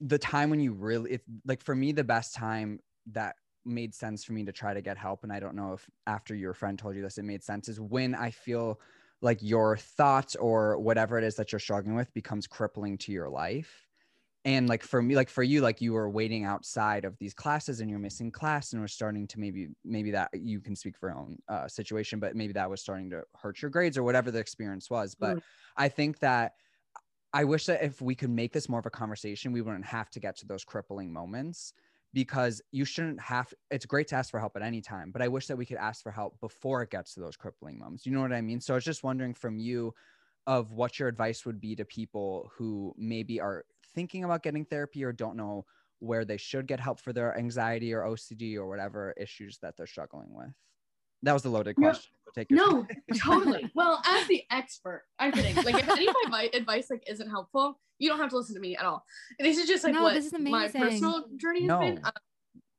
[0.00, 2.80] the time when you really it's like for me the best time
[3.12, 5.88] that made sense for me to try to get help and i don't know if
[6.06, 8.80] after your friend told you this it made sense is when i feel
[9.20, 13.28] like your thoughts or whatever it is that you're struggling with becomes crippling to your
[13.28, 13.87] life
[14.48, 17.80] and like for me like for you like you were waiting outside of these classes
[17.80, 21.10] and you're missing class and we're starting to maybe maybe that you can speak for
[21.10, 24.30] your own uh, situation but maybe that was starting to hurt your grades or whatever
[24.30, 25.42] the experience was but Mm.
[25.76, 26.52] i think that
[27.34, 30.08] i wish that if we could make this more of a conversation we wouldn't have
[30.08, 31.74] to get to those crippling moments
[32.14, 35.28] because you shouldn't have it's great to ask for help at any time but i
[35.28, 38.12] wish that we could ask for help before it gets to those crippling moments you
[38.12, 39.92] know what i mean so i was just wondering from you
[40.46, 43.66] of what your advice would be to people who maybe are
[43.98, 45.64] thinking about getting therapy or don't know
[45.98, 49.88] where they should get help for their anxiety or ocd or whatever issues that they're
[49.88, 50.52] struggling with
[51.24, 52.12] That was a loaded question.
[52.24, 52.86] but Take your No,
[53.18, 53.68] totally.
[53.74, 55.56] Well, as the expert, I'm kidding.
[55.64, 58.60] Like, if any of my advice like isn't helpful, you don't have to listen to
[58.60, 59.02] me at all.
[59.40, 60.80] This is just like No, what this is my amazing.
[60.82, 61.94] personal journey has been.
[61.96, 62.10] No.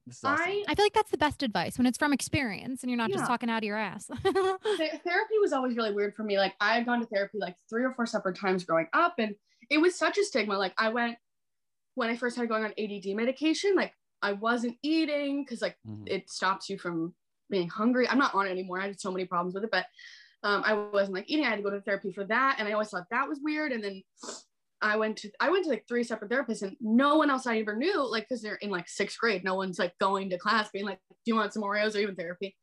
[0.08, 0.45] This is awesome.
[0.47, 3.10] I I feel like that's the best advice when it's from experience and you're not
[3.10, 3.17] Yeah.
[3.17, 4.05] just talking out of your ass.
[4.23, 6.38] th- therapy was always really weird for me.
[6.38, 9.36] Like, I had gone to therapy like three or four separate times growing up, and
[9.69, 10.58] it was such a stigma.
[10.58, 11.17] Like, I went
[11.95, 13.75] when I first started going on ADD medication.
[13.75, 16.03] Like, I wasn't eating because like Mhm.
[16.08, 17.15] it stops you from
[17.49, 18.08] being hungry.
[18.08, 18.79] I'm not on it anymore.
[18.82, 19.86] I had so many problems with it, but
[20.43, 21.45] um, I wasn't like eating.
[21.45, 23.71] I had to go to therapy for that, and I always thought that was weird.
[23.71, 24.03] And then
[24.82, 27.60] I went to I went to like three separate therapists, and no one else I
[27.60, 30.69] ever knew, like because they're in like sixth grade, no one's like going to class
[30.71, 32.55] being like, "Do you want some Oreos or even therapy?"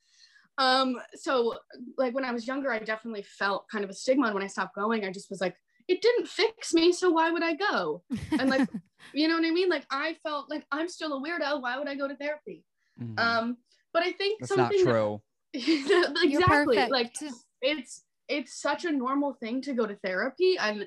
[0.58, 1.58] Um, so
[1.98, 4.46] like when I was younger, I definitely felt kind of a stigma, and when I
[4.48, 5.56] stopped going, I just was like,
[5.88, 8.02] it didn't fix me, so why would I go?
[8.38, 8.68] And like,
[9.14, 9.68] you know what I mean?
[9.68, 11.60] Like I felt like I'm still a weirdo.
[11.62, 12.64] Why would I go to therapy?
[13.00, 13.18] Mhm.
[13.18, 13.56] Um,
[13.92, 15.22] but I think That's something that- true.
[15.52, 16.90] You're exactly perfect.
[16.90, 17.14] like
[17.62, 20.86] it's it's such a normal thing to go to therapy and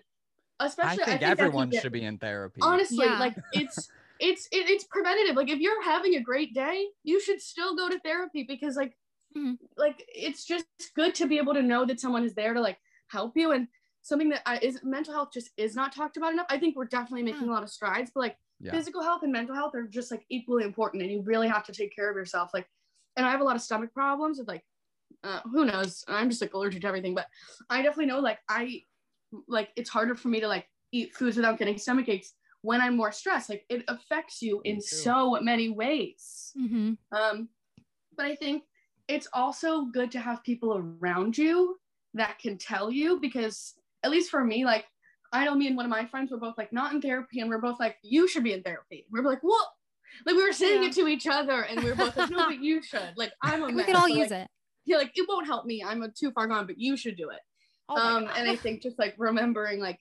[0.59, 2.59] especially I think, that can everyone get- should be in therapy.
[2.61, 3.17] honestly Yeah.
[3.19, 7.41] like it's it's it, it's preventative like if you're having a great day you should
[7.41, 8.93] still go to therapy because like
[9.35, 9.57] Mhm.
[9.77, 12.77] like it's just good to be able to know that someone is there to like
[13.07, 13.67] help you and
[14.01, 16.47] something that I, is mental health just is not talked about enough.
[16.49, 18.71] I think we're definitely making a lot of strides but like Yeah.
[18.71, 21.71] physical health and mental health are just like equally important and you really have to
[21.71, 22.51] take care of yourself.
[22.53, 22.67] Like
[23.17, 24.63] and i have a lot of stomach problems with like
[25.23, 26.05] uh, who knows?
[26.07, 27.27] I'm just like allergic to everything but
[27.69, 28.81] i definitely know like i
[29.47, 32.95] like it's harder for me to like eat foods without getting stomach aches when i'm
[32.95, 33.49] more stressed.
[33.49, 34.81] Like it affects you Me in too.
[34.81, 36.53] so many ways.
[36.55, 37.49] Hmm um
[38.15, 38.63] but i think
[39.07, 41.79] it's also good to have people around you
[42.13, 44.85] that can tell you because at least for me like
[45.33, 47.49] i know me and one of my friends were both like not in therapy and
[47.49, 49.05] we're both like you should be in therapy.
[49.11, 49.67] We were like what
[50.25, 50.89] like we were saying Yeah.
[50.89, 53.13] it to each other and we were both like no but you should.
[53.15, 54.47] Like i'm a We mess, could all but, use like, it.
[54.85, 55.83] yeah like it won't help me.
[55.85, 57.39] I'm a too far gone but you should do it.
[57.89, 59.99] Oh um and i think just like remembering like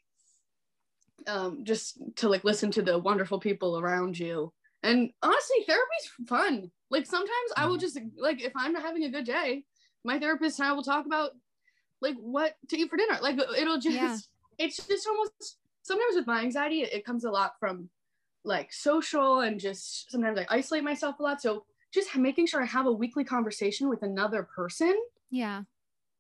[1.26, 4.52] um just to like listen to the wonderful people around you.
[4.82, 6.70] And honestly therapy's fun.
[6.90, 7.80] Like sometimes i will Mhm.
[7.80, 9.64] just like if i'm not having a good day
[10.04, 11.32] my therapist and i will talk about
[12.00, 14.16] like what to eat for dinner like it'll just Yeah.
[14.58, 17.88] it's just almost sometimes with my anxiety it, it comes a lot from
[18.44, 22.66] like social and just sometimes i isolate myself a lot so just making sure i
[22.66, 24.94] have a weekly conversation with another person
[25.30, 25.62] yeah.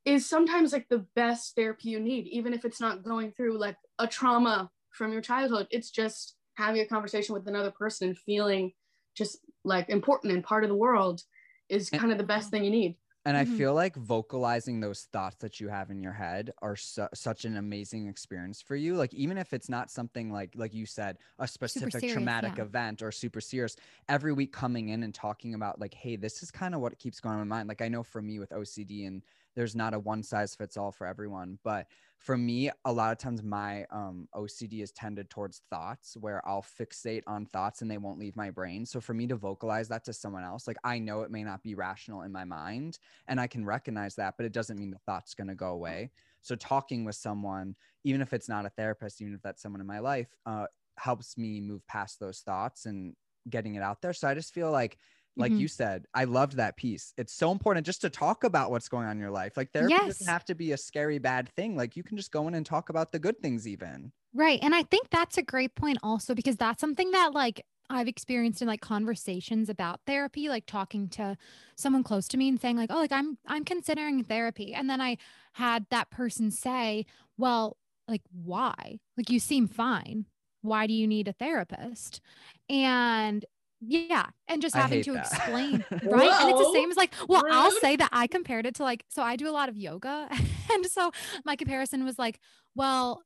[0.04, 3.76] is sometimes like the best therapy you need, even if it's not going through like
[3.98, 5.66] a trauma from your childhood.
[5.70, 8.72] It's just having a conversation with another person and feeling
[9.14, 11.22] just like important and part of the world
[11.68, 12.96] is kind of the best thing you need.
[13.24, 13.44] And I Mhm.
[13.44, 17.56] feel like vocalizing those thoughts that you have in your head are su- such an
[17.58, 18.94] amazing experience for you.
[18.96, 22.58] Like even if it's not something like like you said, a specific serious, traumatic yeah.
[22.58, 23.76] event or super serious,
[24.08, 27.20] every week coming in and talking about like, hey, this is kind of what keeps
[27.20, 27.68] going on in my mind.
[27.68, 29.22] Like I know for me with OCD and
[29.54, 31.86] there's not a one size fits all for everyone, but
[32.18, 36.64] for me, a lot of times my um, OCD is tended towards thoughts where I'll
[36.80, 38.84] fixate on thoughts and they won't leave my brain.
[38.84, 41.62] So for me to vocalize that to someone else, like I know it may not
[41.62, 44.98] be rational in my mind and I can recognize that, but it doesn't mean the
[45.06, 46.10] thought's going to go away.
[46.42, 49.86] So talking with someone, even if it's not a therapist, even if that's someone in
[49.86, 53.14] my life, uh, helps me move past those thoughts and
[53.48, 54.12] getting it out there.
[54.12, 54.98] So I just feel like,
[55.38, 55.58] like Mhm.
[55.58, 57.14] you said, I loved that piece.
[57.16, 59.56] It's so important just to talk about what's going on in your life.
[59.56, 60.20] Like therapy Yes.
[60.20, 61.76] doesn't have to be a scary bad thing.
[61.76, 64.12] Like you can just go in and talk about the good things even.
[64.34, 64.58] Right.
[64.62, 68.60] And I think that's a great point also because that's something that like I've experienced
[68.60, 71.36] in like conversations about therapy, like talking to
[71.76, 75.00] someone close to me and saying like, "Oh, like I'm I'm considering therapy." And then
[75.00, 75.16] I
[75.54, 77.06] had that person say,
[77.38, 79.00] "Well, like why?
[79.16, 80.26] Like you seem fine.
[80.60, 82.20] Why do you need a therapist?"
[82.68, 83.46] And
[83.80, 85.14] yeah, and just having to that.
[85.14, 86.34] explain, right?
[86.38, 89.04] And it's the same as like, well, I'll say that I compared it to like,
[89.08, 90.28] so I do a lot of yoga.
[90.70, 91.10] And so
[91.46, 92.40] my comparison was like,
[92.74, 93.22] well,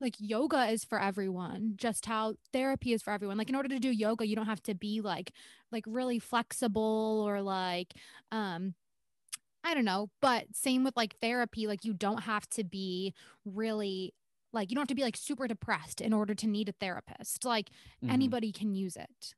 [0.00, 3.78] like yoga is for everyone just how therapy is for everyone like in order to
[3.80, 5.32] do yoga you don't have to be like
[5.72, 7.94] like really flexible or like
[8.30, 8.74] um
[9.64, 14.14] i don't know but same with like therapy like you don't have to be really
[14.52, 17.44] like you don't have to be like super depressed in order to need a therapist
[17.44, 17.70] like
[18.02, 18.10] Mhm.
[18.10, 19.34] anybody can use it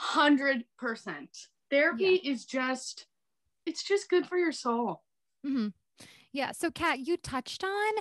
[0.00, 1.48] Hundred percent.
[1.70, 3.06] Therapy is just
[3.66, 5.02] it's just good for your soul.
[5.44, 5.68] hmm
[6.32, 6.52] Yeah.
[6.52, 7.92] So, Kat, you touched on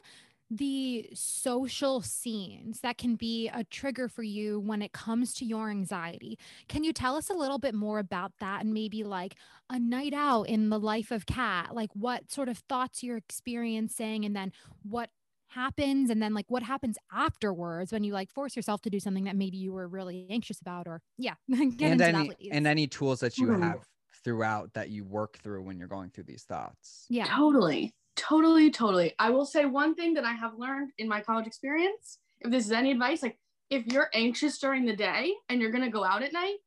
[0.49, 5.71] the social scenes that can be a trigger for you when it comes to your
[5.71, 6.37] anxiety.
[6.69, 9.35] Can you tell us a little bit more about that and maybe like
[9.69, 11.73] a night out in the life of Kat?
[11.73, 15.09] Like what sort of thoughts you're experiencing and then what
[15.57, 19.23] happens and then like what happens afterwards when you like force yourself to do something
[19.23, 21.59] that maybe you were really anxious about or yeah get
[21.91, 23.61] and into any and any tools that you Mhm.
[23.63, 23.81] have
[24.23, 27.05] throughout that you work through when you're going through these thoughts.
[27.09, 27.25] Yeah.
[27.27, 27.93] Totally.
[28.15, 29.13] Totally, totally.
[29.19, 32.65] I will say one thing that I have learned in my college experience, if this
[32.65, 33.37] is any advice, like
[33.69, 36.57] if you're anxious during the day and you're gonna go out at night,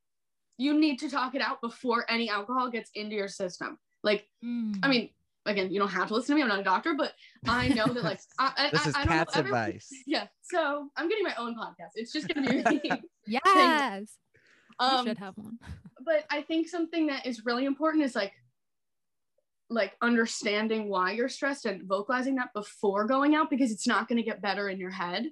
[0.59, 3.79] you need to talk it out before any alcohol gets into your system.
[4.03, 4.79] Like, Mm.
[4.83, 5.11] I mean,
[5.51, 6.43] again, you don't have to listen to me.
[6.43, 7.13] I'm not a doctor, but
[7.47, 9.89] I know that like I, I, This I, is I don't Kat's ever- advice.
[10.07, 10.27] Yeah.
[10.43, 11.91] So I'm getting my own podcast.
[11.95, 13.03] It's just gonna be me.
[13.27, 14.17] yes.
[14.81, 15.59] you um, should have one.
[16.05, 18.33] but I think something that is really important is like
[19.69, 24.17] like understanding why you're stressed and vocalizing that before going out because it's not going
[24.17, 25.27] to get better in your head.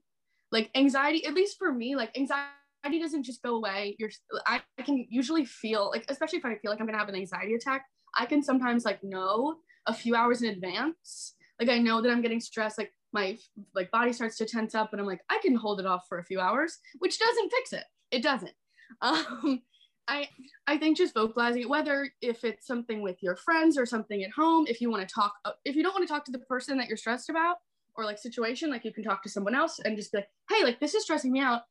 [0.53, 3.97] Like anxiety, at least for me, like anxiety doesn't just go away.
[3.99, 4.11] You're
[4.47, 7.09] I, I can usually feel like especially if I feel like I'm going to have
[7.09, 7.85] an anxiety attack,
[8.17, 11.35] I can sometimes like know a few hours in advance.
[11.61, 13.39] Like I know that I'm getting stressed like my
[13.75, 16.19] like body starts to tense up and I'm like I can hold it off for
[16.19, 17.85] a few hours, which doesn't fix it.
[18.11, 18.53] It doesn't.
[19.03, 19.61] Um
[20.09, 20.27] I
[20.67, 24.31] I think just vocalizing it, whether if it's something with your friends or something at
[24.31, 26.39] home, if you want to talk, uh, if you don't want to talk to the
[26.39, 27.57] person that you're stressed about
[27.95, 30.65] or like situation, like you can talk to someone else and just be like, hey,
[30.65, 31.63] like this is stressing me out.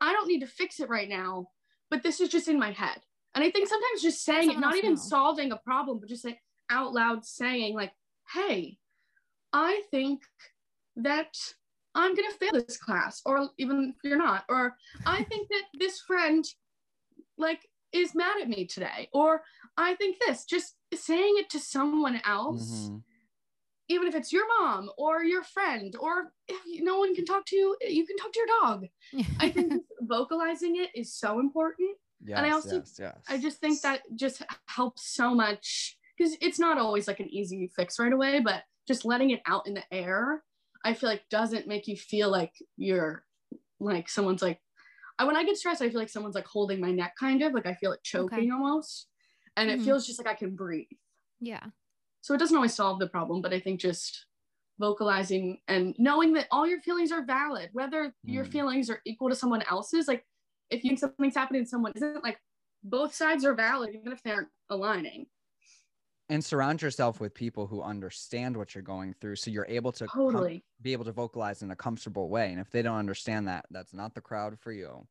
[0.00, 1.46] I don't need to fix it right now,
[1.90, 2.98] but this is just in my head.
[3.34, 5.00] And I think sometimes just saying it, not even know.
[5.00, 6.38] solving a problem, but just like
[6.70, 7.92] out loud saying, like,
[8.32, 8.78] hey,
[9.52, 10.22] I think
[10.96, 11.36] that
[11.94, 16.00] I'm gonna fail this class, or even if you're not, or I think that this
[16.00, 16.44] friend
[17.36, 19.42] like is mad at me today or
[19.76, 23.02] i think this just saying it to someone else Mhm.
[23.88, 27.56] even if it's your mom or your friend or if no one can talk to
[27.56, 28.86] you you can talk to your dog
[29.40, 33.18] i think vocalizing it is so important Yes, and I also- yes, yes.
[33.28, 37.70] i just think that just helps so much because it's not always like an easy
[37.74, 40.42] fix right away but just letting it out in the air
[40.84, 43.24] i feel like doesn't make you feel like you're
[43.80, 44.60] like someone's like
[45.18, 47.52] I, when i get stressed i feel like someone's like holding my neck kind of
[47.52, 49.08] like i feel it choking almost
[49.56, 49.84] and it Mhm.
[49.84, 50.86] feels just like i can breathe
[51.40, 51.64] Yeah.
[52.20, 54.26] so it doesn't always solve the problem but i think just
[54.78, 58.52] vocalizing and knowing that all your feelings are valid whether your Mm.
[58.52, 60.26] feelings are equal to someone else's like
[60.70, 62.40] if you think something's happening to someone isn't like
[62.82, 65.26] both sides are valid even if they aren't aligning
[66.28, 70.06] and surround yourself with people who understand what you're going through so you're able to
[70.06, 73.64] com- be able to vocalize in a comfortable way and if they don't understand that
[73.70, 75.06] that's not the crowd for you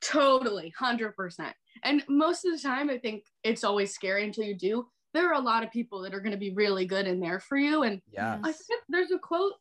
[0.00, 1.52] totally 100%
[1.84, 5.34] and most of the time i think it's always scary until you do there are
[5.34, 7.82] a lot of people that are going to be really good in there for you
[7.82, 9.52] and yeah I forget there's a quote.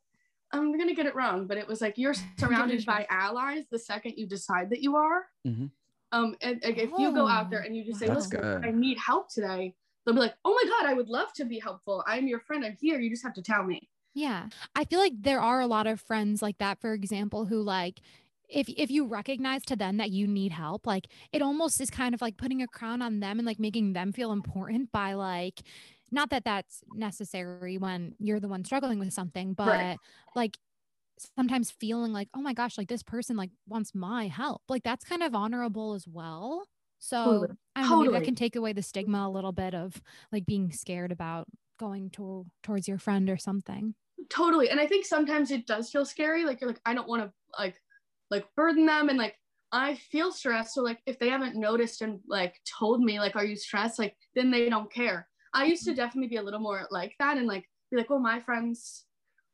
[0.54, 4.14] I'm gonna get it wrong, but it was like you're surrounded by allies the second
[4.18, 5.26] you decide that you are.
[5.48, 5.72] Mhm.
[6.12, 8.66] Um, and like, if you go out there Oh, and you just say, "Listen, good.
[8.66, 11.60] I need help today," they'll be like, "Oh my god, I would love to be
[11.60, 12.04] helpful.
[12.08, 12.66] I'm your friend.
[12.66, 13.00] I'm here.
[13.00, 14.50] You just have to tell me." Yeah.
[14.76, 18.02] I feel like there are a lot of friends like that, for example, who like
[18.50, 22.14] if if you recognize to them that you need help, like it almost is kind
[22.14, 25.62] of like putting a crown on them and like making them feel important by like
[26.12, 30.00] not that that's necessary when you're the one struggling with something, but Right.
[30.36, 30.58] like
[31.38, 35.06] sometimes feeling like, "Oh my gosh, like this person like wants my help." Like that's
[35.06, 36.68] kind of honorable as well.
[37.04, 37.48] So, Totally.
[37.76, 40.00] I know, maybe that can take away the stigma a little bit of
[40.32, 41.48] like being scared about
[41.80, 43.96] going to towards your friend or something.
[44.30, 47.24] totally and i think sometimes it does feel scary like you're like i don't want
[47.24, 47.76] to like
[48.30, 49.36] like burden them and like
[49.72, 53.44] i feel stressed so like if they haven't noticed and like told me like are
[53.46, 53.98] you stressed?
[53.98, 55.28] like then they don't care.
[55.54, 55.98] I used to mm-hmm.
[55.98, 59.06] definitely be a little more like that and like be like well my friends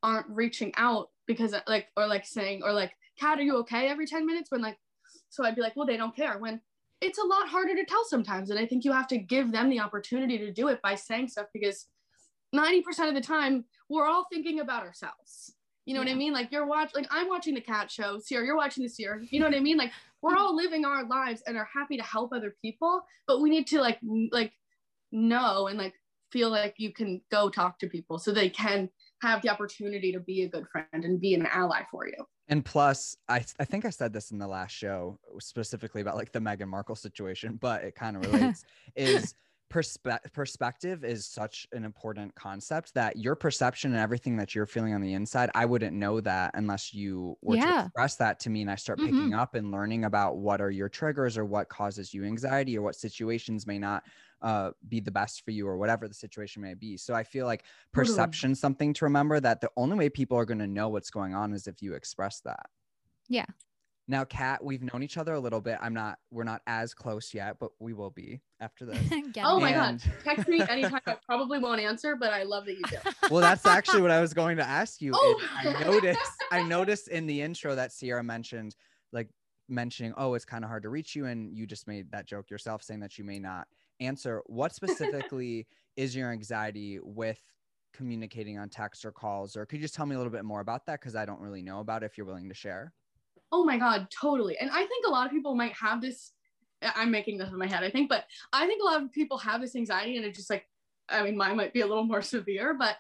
[0.03, 3.87] aren't reaching out because like or like saying or like kat are you okay?
[3.87, 4.77] every 10 minutes when like
[5.29, 6.61] so i'd be like well they don't care when
[7.01, 9.69] it's a lot harder to tell sometimes and i think you have to give them
[9.69, 11.87] the opportunity to do it by saying stuff because
[12.55, 15.53] 90% of the time we're all thinking about ourselves.
[15.85, 16.33] You know what I mean?
[16.33, 19.21] Like you're watching, like I'm watching the Kat show, Sierra, you're watching the Sierra.
[19.29, 19.77] You know what I mean?
[19.77, 23.49] Like we're all living our lives and are happy to help other people, but we
[23.49, 23.99] need to like
[24.31, 24.51] like
[25.13, 25.93] know and like
[26.31, 28.89] feel like you can go talk to people so they can
[29.21, 32.25] have the opportunity to be a good friend and be an ally for you.
[32.49, 36.31] And plus, I I think I said this in the last show specifically about like
[36.31, 38.63] the Meghan Markle situation, but it kind of relates.
[38.95, 39.35] is
[39.69, 44.93] perspe- perspective is such an important concept that your perception and everything that you're feeling
[44.93, 48.61] on the inside, I wouldn't know that unless you were to express that to me
[48.61, 49.03] and I start Mhm.
[49.03, 52.81] picking up and learning about what are your triggers or what causes you anxiety or
[52.81, 54.03] what situations may not
[54.41, 56.97] uh, be the best for you or whatever the situation may be.
[56.97, 58.13] So I feel like Totally.
[58.13, 61.33] perception something to remember that the only way people are going to know what's going
[61.33, 62.67] on is if you express that.
[63.27, 63.45] Yeah.
[64.09, 65.77] Now, Kat, we've known each other a little bit.
[65.81, 68.97] I'm not, we're not as close yet, but we will be after this.
[69.43, 70.13] Oh my And- God.
[70.23, 71.01] Text me anytime.
[71.05, 72.97] I probably won't answer, but I love that you do.
[73.29, 75.11] well, that's actually what I was going to ask you.
[75.13, 75.41] Oh.
[75.57, 78.75] I noticed, I noticed in the intro that Sierra mentioned,
[79.11, 79.29] like
[79.67, 82.49] mentioning, oh, it's kind of hard to reach you, and you just made that joke
[82.49, 83.67] yourself, saying that you may not
[83.99, 87.41] answer, what specifically is your anxiety with
[87.93, 89.55] communicating on text or calls?
[89.55, 90.99] Or could you just tell me a little bit more about that?
[90.99, 92.93] Because I don't really know about it if you're willing to share.
[93.51, 94.57] Oh my God, totally.
[94.57, 96.31] And I think a lot of people might have this.
[96.81, 99.39] I'm making this in my head, I think, but I think a lot of people
[99.39, 100.65] have this anxiety and it just like,
[101.09, 102.97] I mean, mine might be a little more severe, but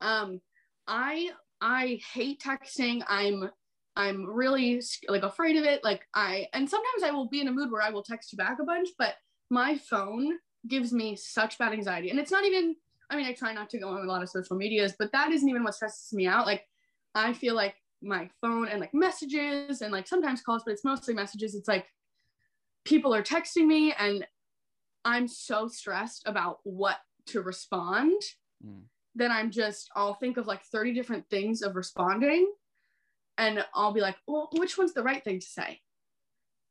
[0.00, 0.40] um,
[0.86, 1.30] I
[1.60, 3.02] I hate texting.
[3.08, 3.50] I'm
[3.96, 5.82] I'm really like afraid of it.
[5.84, 8.38] Like I and sometimes I will be in a mood where I will text you
[8.38, 9.14] back a bunch, but
[9.50, 12.10] my phone gives me such bad anxiety.
[12.10, 12.76] And it's not even,
[13.10, 15.32] I mean, I try not to go on a lot of social medias, but that
[15.32, 16.46] isn't even what stresses me out.
[16.46, 16.66] Like
[17.14, 21.14] I feel like my phone and like messages and like sometimes calls, but it's mostly
[21.14, 21.54] messages.
[21.54, 21.86] It's like
[22.84, 24.26] people are texting me and
[25.04, 28.12] I'm so stressed about what to respond
[28.64, 28.82] Mm.
[29.14, 32.52] then I'm just, I'll think of like 30 different things of responding
[33.36, 35.80] and I'll be like, well, which one's the right thing to say?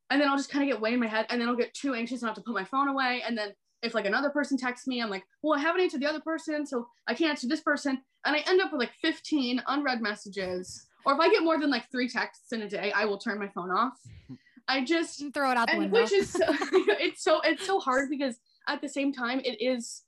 [0.09, 1.73] And then I'll just kind of get way in my head and then I'll get
[1.73, 3.23] too anxious and I have to put my phone away.
[3.27, 3.53] And then
[3.83, 6.65] if like another person texts me, I'm like, well, I haven't answered the other person,
[6.65, 8.01] so I can't answer this person.
[8.25, 10.85] And I end up with like 15 unread messages.
[11.05, 13.37] Or if I get more than like three texts in a day, I will turn
[13.39, 13.93] my phone off.
[14.67, 16.01] I just And throw it out the and window.
[16.01, 18.37] which is so, it's so it's so hard because
[18.67, 20.03] at the same time it is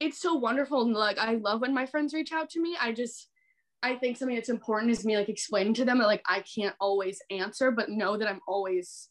[0.00, 2.76] it's so wonderful and like I love when my friends reach out to me.
[2.80, 3.28] I just
[3.82, 6.74] I think something that's important is me like explaining to them that like I can't
[6.80, 9.08] always answer, but know that I'm always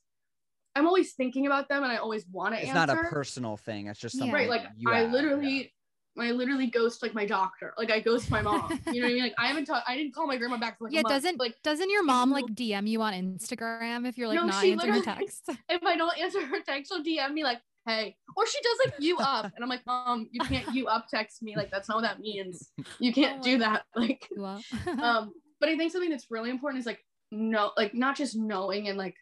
[0.76, 2.96] I'm always thinking about them and I always want to answer It's answer.
[2.96, 3.88] not a personal thing.
[3.88, 4.20] It's just Yeah.
[4.20, 5.74] something right, like you I have, literally
[6.20, 7.74] I literally ghost like my doctor.
[7.78, 8.80] Like I ghost my mom.
[8.92, 9.24] You know what I mean?
[9.24, 11.40] Like I haven't talked I didn't call my grandma back for like yeah, a doesn't
[11.40, 14.72] like doesn't your mom like DM you on Instagram if you're like No, not she
[14.74, 15.44] answering her literally- text?
[15.70, 18.16] if I don't answer her text, she'll DM me like, hey.
[18.36, 19.46] Or she does like you up.
[19.56, 21.56] And I'm like, Mom, you can't you up text me.
[21.56, 22.72] Like that's not what that means.
[23.00, 23.84] You can't Oh do that.
[23.96, 24.28] Like
[25.02, 27.00] um, but I think something that's really important is like
[27.32, 29.16] no like not just knowing and like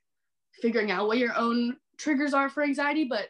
[0.61, 3.27] figuring out what your own triggers are for anxiety, but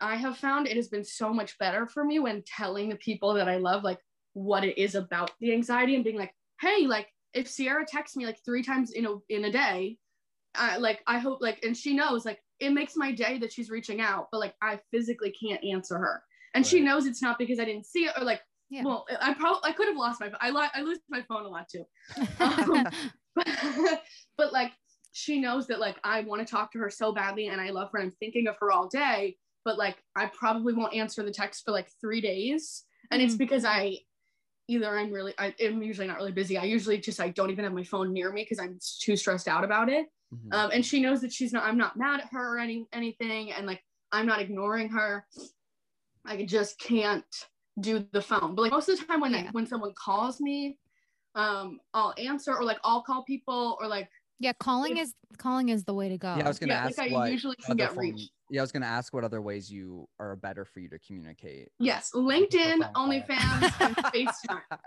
[0.00, 3.34] I have found it has been so much better for me when telling the people
[3.34, 3.98] that I love like
[4.34, 8.26] what it is about the anxiety and being like, hey, like if Sierra texts me
[8.26, 9.96] like three times in a in a day,
[10.54, 13.70] I like I hope like and she knows like it makes my day that she's
[13.70, 16.22] reaching out, but like I physically can't answer her.
[16.54, 18.40] And she knows it's not because I didn't see it or like
[18.70, 18.82] Yeah.
[18.82, 21.48] well I probably I could have lost my I li- I lose my phone a
[21.48, 21.84] lot too.
[22.40, 22.84] Um,
[23.34, 23.46] but,
[24.36, 24.72] but like
[25.12, 27.90] she knows that like I want to talk to her so badly and I love
[27.92, 31.30] her and I'm thinking of her all day, but like I probably won't answer the
[31.30, 32.84] text for like three days.
[33.10, 33.38] And it's Mhm.
[33.38, 33.98] because I
[34.68, 36.58] either I'm really I, am usually not really busy.
[36.58, 39.48] I usually just I don't even have my phone near me because I'm too stressed
[39.48, 40.06] out about it.
[40.34, 40.52] Mhm.
[40.54, 43.52] Um, and she knows that she's not I'm not mad at her or any anything
[43.52, 45.26] and like I'm not ignoring her.
[46.24, 47.24] I just can't
[47.80, 48.54] do the phone.
[48.54, 49.50] But like most of the time when Yeah.
[49.52, 50.78] when someone calls me,
[51.34, 54.10] um, I'll answer or like I'll call people or like
[54.40, 56.36] yeah, calling is calling is the way to go.
[56.36, 58.30] yeah, I was gonna yeah, ask like I what usually can other get form- reached.
[58.50, 61.68] Yeah, I was gonna ask what other ways you are better for you to communicate.
[61.78, 63.08] Yes, LinkedIn, phone call.
[63.08, 64.78] OnlyFans, and FaceTime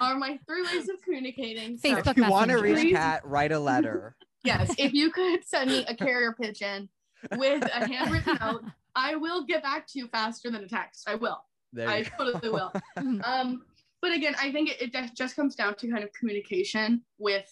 [0.00, 1.78] are my three ways of communicating.
[1.78, 2.92] So, Facebook if you want to reach Please.
[2.94, 4.16] Kat, write a letter.
[4.46, 6.88] Yes, if you could send me a carrier pigeon
[7.36, 8.62] with a handwritten note,
[8.94, 11.08] I will get back to you faster than a text.
[11.08, 11.38] I will.
[11.72, 12.10] There I go.
[12.32, 12.72] totally will.
[13.24, 13.62] Um,
[14.02, 17.50] but again, I think it, it just- just comes down to kind of communication with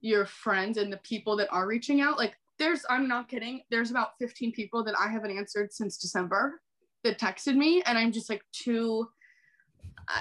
[0.00, 2.18] your friends and the people that are reaching out.
[2.18, 6.60] Like, there's, I'm not kidding, there's about 15 people that I haven't answered since December
[7.02, 9.08] that texted me, and I'm just like too.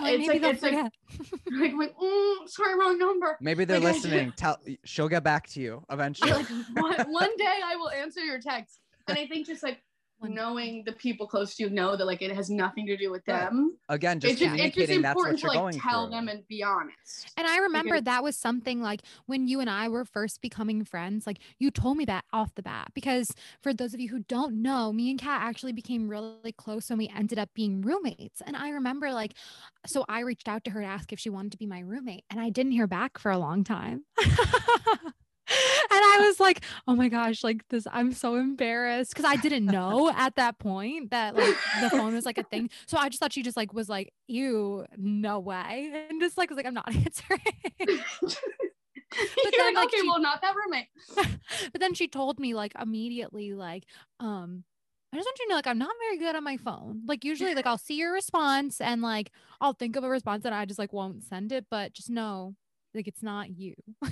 [0.01, 0.93] Like, it's maybe like they'll it's like, forget.
[1.61, 3.37] like, I'm like mm, sorry, wrong number.
[3.41, 4.33] Maybe they're Like, I- listening.
[4.35, 6.31] Tell she'll get back to you eventually.
[6.31, 9.79] like one, one day I will answer your text, and I think just like One-
[10.29, 13.23] knowing the people close to you know that like it has nothing to do with
[13.27, 13.41] Right.
[13.41, 13.77] them.
[13.89, 16.05] Again, just it's just, it's just communicating that's important what to you're like going tell
[16.07, 16.15] through.
[16.15, 17.31] them and be honest.
[17.37, 20.83] And I remember Because- that was something like when you and I were first becoming
[20.85, 22.89] friends, like you told me that off the bat.
[22.93, 23.29] Because
[23.61, 26.97] for those of you who don't know, me and Kat actually became really close when
[26.97, 28.41] we ended up being roommates.
[28.45, 29.33] And I remember like,
[29.85, 32.23] so I reached out to her to ask if she wanted to be my roommate,
[32.29, 34.05] and I didn't hear back for a long time.
[35.49, 39.65] And I was like, oh my gosh, like this, I'm so embarrassed because I didn't
[39.65, 42.69] know at that point that like the phone was like a thing.
[42.87, 45.91] So I just thought she just like was like, ew, no way.
[46.09, 47.39] And just like was like, I'm not answering.
[47.79, 50.87] You're then, like, like, okay, she- well, not that roommate.
[51.71, 53.83] but then she told me like immediately, like,
[54.19, 54.63] um,
[55.11, 57.01] I just want you to know, like, I'm not very good on my phone.
[57.05, 59.31] Like, usually, like, I'll see your response and like
[59.61, 62.55] I'll think of a response and I just like won't send it, but just know,
[62.93, 63.73] like, it's not you.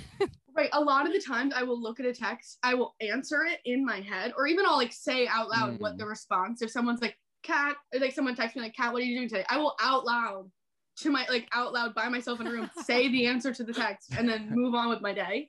[0.54, 0.68] Right.
[0.74, 3.60] A lot of the times I will look at a text, I will answer it
[3.64, 5.98] in my head, or even I'll like say out loud what Mm.
[6.00, 6.60] the response.
[6.60, 9.30] If someone's like, Kat, or like someone texts me like, Kat, what are you doing
[9.30, 9.46] today?
[9.48, 10.50] I will out loud
[10.98, 13.72] to my like out loud by myself in a room say the answer to the
[13.72, 15.48] text and then move on with my day.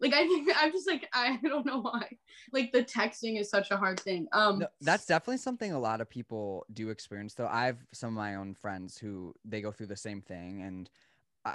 [0.00, 2.06] Like I think I'm just like I don't know why.
[2.52, 4.28] Like the texting is such a hard thing.
[4.32, 8.08] Um No, that's definitely something a lot of people do experience though i have some
[8.08, 10.90] of my own friends who they go through the same thing and I,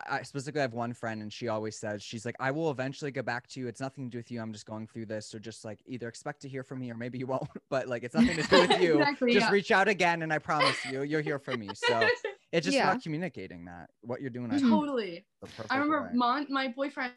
[0.09, 3.25] I specifically have one friend and she always says she's like i will eventually get
[3.25, 5.39] back to you it's nothing to do with you i'm just going through this or
[5.39, 8.15] just like either expect to hear from me or maybe you won't but like it's
[8.15, 9.51] nothing to do with you Exactly, just yeah.
[9.51, 12.07] reach out again and i promise you you'll hear from me so
[12.51, 12.91] it's just Yeah.
[12.91, 14.69] about communicating that what you're doing I Mhm.
[14.69, 15.25] totally.
[15.69, 16.09] I remember way.
[16.13, 17.13] Mon, my boyfriend,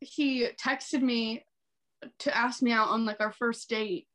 [0.00, 1.44] he texted me
[2.20, 4.06] to ask me out on like our first date,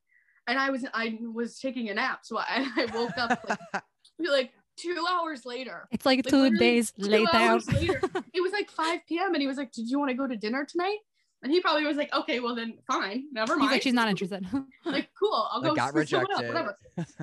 [0.48, 3.60] and I was I was taking a nap, so I, I woke up like,
[4.20, 5.88] like two hours later.
[5.92, 7.30] It's like Like, two days two later.
[7.34, 8.02] hours later.
[8.34, 9.34] It was like 5 p.m.
[9.34, 10.98] and he was like, "Did you want to go to dinner tonight?"
[11.44, 14.08] And he probably was like, "Okay, well then, fine, never mind." He's like, she's not
[14.14, 14.46] interested.
[14.86, 16.54] like, cool, I'll go got with someone else, rejected.
[16.56, 16.78] whatever.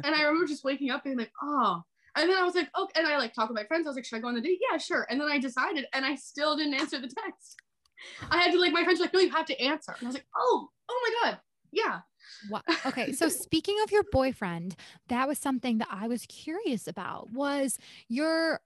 [0.04, 1.82] And I remember just waking up being like, oh.
[2.16, 2.92] And then I was like, okay.
[3.00, 3.86] And I like talked with my friends.
[3.86, 4.58] I was like, should I go on the date?
[4.70, 5.06] Yeah, sure.
[5.08, 7.56] And then I decided, and I still didn't answer the text.
[8.30, 9.92] I had to like my friends were like, no, you have to answer.
[9.98, 11.38] And I was like, oh, oh my god,
[11.72, 12.00] yeah.
[12.48, 12.62] Wow.
[12.86, 13.12] Okay.
[13.12, 14.76] So speaking of your boyfriend,
[15.08, 17.78] that was something that I was curious about was
[18.08, 18.60] your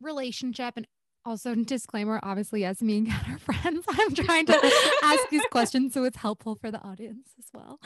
[0.00, 0.86] relationship and
[1.24, 5.94] also disclaimer, obviously as me and Kat are friends, I'm trying to ask these questions
[5.94, 7.78] so it's helpful for the audience as well.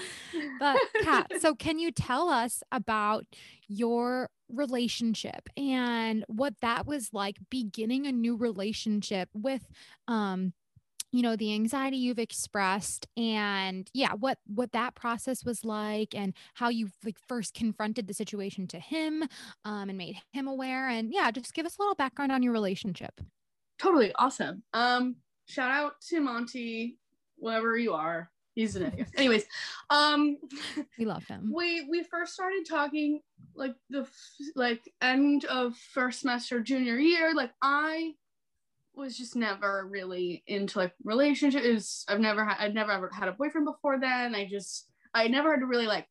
[0.58, 3.26] But Kat, so can you tell us about
[3.68, 9.66] your relationship and what that was like beginning a new relationship with
[10.06, 10.52] um
[11.12, 16.34] you know the anxiety you've expressed and yeah what what that process was like and
[16.54, 19.22] how you like first confronted the situation to him
[19.64, 22.52] um and made him aware and yeah just give us a little background on your
[22.52, 23.20] relationship
[23.78, 24.62] totally awesome.
[24.72, 26.98] Um, shout out to Monty,
[27.36, 28.30] wherever you are.
[28.54, 29.08] He's an idiot.
[29.16, 29.44] Anyways,
[29.90, 30.38] um,
[30.98, 33.20] we love him we we first started talking
[33.54, 34.06] like the
[34.54, 37.34] like end of first semester junior year.
[37.34, 38.14] Like I
[38.96, 42.04] was just never really into like relationships.
[42.08, 44.34] I've never had I'd never ever had a boyfriend before then.
[44.34, 46.08] I just I never had to really like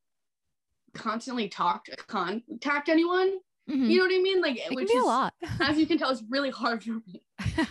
[0.93, 3.39] constantly talk contact anyone.
[3.69, 3.89] Mhm.
[3.89, 4.41] You know what I mean?
[4.41, 7.23] Like it which is a lot as you can tell, it's really hard for me.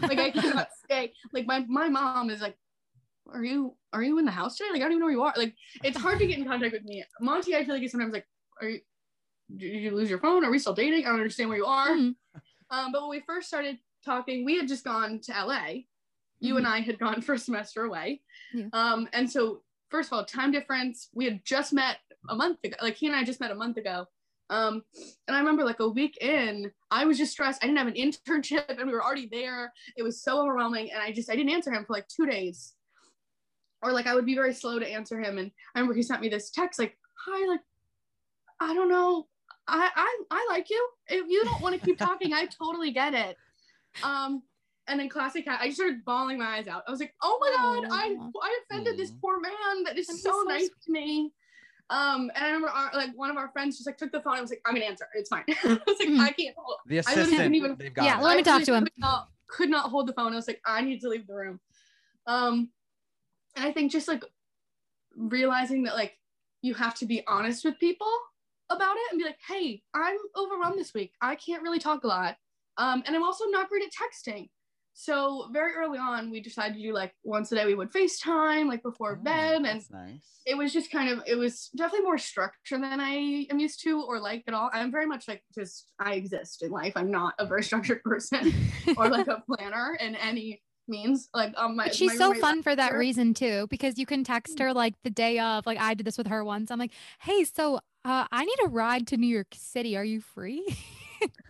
[0.03, 1.13] Like I cannot stay.
[1.33, 2.59] Like my my mom is like,
[3.33, 4.71] "Are you are you in the house today?
[4.73, 5.55] Like I don't even know where you are." Like
[5.85, 7.05] it's hard to get in contact with me.
[7.21, 8.27] Monty, I feel like is sometimes like,
[8.61, 8.81] "Are you?
[9.57, 10.45] Did you lose your phone?
[10.45, 11.05] Are we still dating?
[11.05, 12.17] I don't understand where you are." Mhm.
[12.71, 15.83] Um, but when we first started talking, we had just gone to LA.
[16.41, 18.21] You and I had gone for a semester away.
[18.53, 18.67] Yeah.
[18.73, 21.09] Um, and so first of all, time difference.
[21.15, 21.99] We had just met
[22.29, 22.77] a month ago.
[22.83, 24.07] Like he and I just met a month ago.
[24.51, 24.83] Um,
[25.27, 27.63] and I remember like a week in, I was just stressed.
[27.63, 27.95] I didn't have an
[28.29, 29.73] internship and we were already there.
[29.97, 30.91] It was so overwhelming.
[30.93, 32.75] And I just I didn't answer him for like two days.
[33.83, 35.39] Or like I would be very slow to answer him.
[35.39, 36.97] And I remember he sent me this text like,
[37.27, 37.61] hi, like,
[38.61, 39.29] I don't know.
[39.67, 40.89] I I, I like you.
[41.09, 43.37] If you don't want to keep talking, I totally get it.
[44.03, 44.43] Um
[44.87, 46.83] and then classic Kat, I just started bawling my eyes out.
[46.87, 50.15] I was like, oh my god, I I offended this poor man that is so
[50.17, 51.33] so nice to me.
[51.91, 54.35] Um, and I remember our, like one of our friends just like took the phone
[54.35, 55.07] and was like, I'm gonna answer.
[55.15, 55.45] It's fine.
[55.49, 56.19] I was like, Mhm.
[56.21, 56.79] I can't hold.
[56.87, 58.23] the I wouldn't assistant even- they've got Yeah, it.
[58.25, 58.85] let me talk to him.
[58.85, 60.33] Could not, could not hold the phone.
[60.33, 61.61] I was like, I need to leave the room.
[62.27, 62.71] Um,
[63.57, 64.25] and I think just like
[65.17, 66.15] realizing that like
[66.63, 68.09] you have to be honest with people
[68.71, 71.13] about it and be like, hey, I'm overwhelmed this week.
[71.21, 72.37] I can't really talk a lot.
[72.77, 74.49] Um, and I'm also not great at texting.
[74.93, 78.69] So very early on, we decided to do like once a day we would FaceTime
[78.69, 82.19] like before Oh, bed, and nice it was just kind of it was definitely more
[82.19, 84.71] structure than I am used to or like at all.
[84.73, 86.93] I'm very much like just I exist in life.
[86.97, 88.53] I'm not a very structured person
[88.97, 91.29] or like a planner in any means.
[91.35, 94.07] Like um my But she's my so fun for that year- reason too, because you
[94.07, 95.67] can text her like the day of.
[95.67, 96.71] Like I did this with her once.
[96.71, 99.97] I'm like, "Hey, so uh, I need a ride to New York City.
[99.97, 100.65] Are you free?"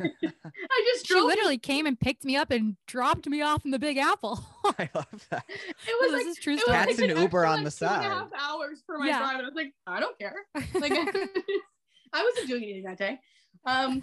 [0.00, 3.70] I just she drove literally came and picked me up and dropped me off in
[3.70, 4.38] the Big Apple.
[4.78, 7.22] i love that it No, was this like is true it was like an an
[7.22, 8.12] Uber extra, on like, the two and a side.
[8.12, 9.18] half hours for my Yeah.
[9.18, 9.38] drive.
[9.38, 10.34] And I was like, I don't care.
[10.80, 10.92] Like
[12.12, 13.20] I wasn't doing anything that day.
[13.66, 14.02] Um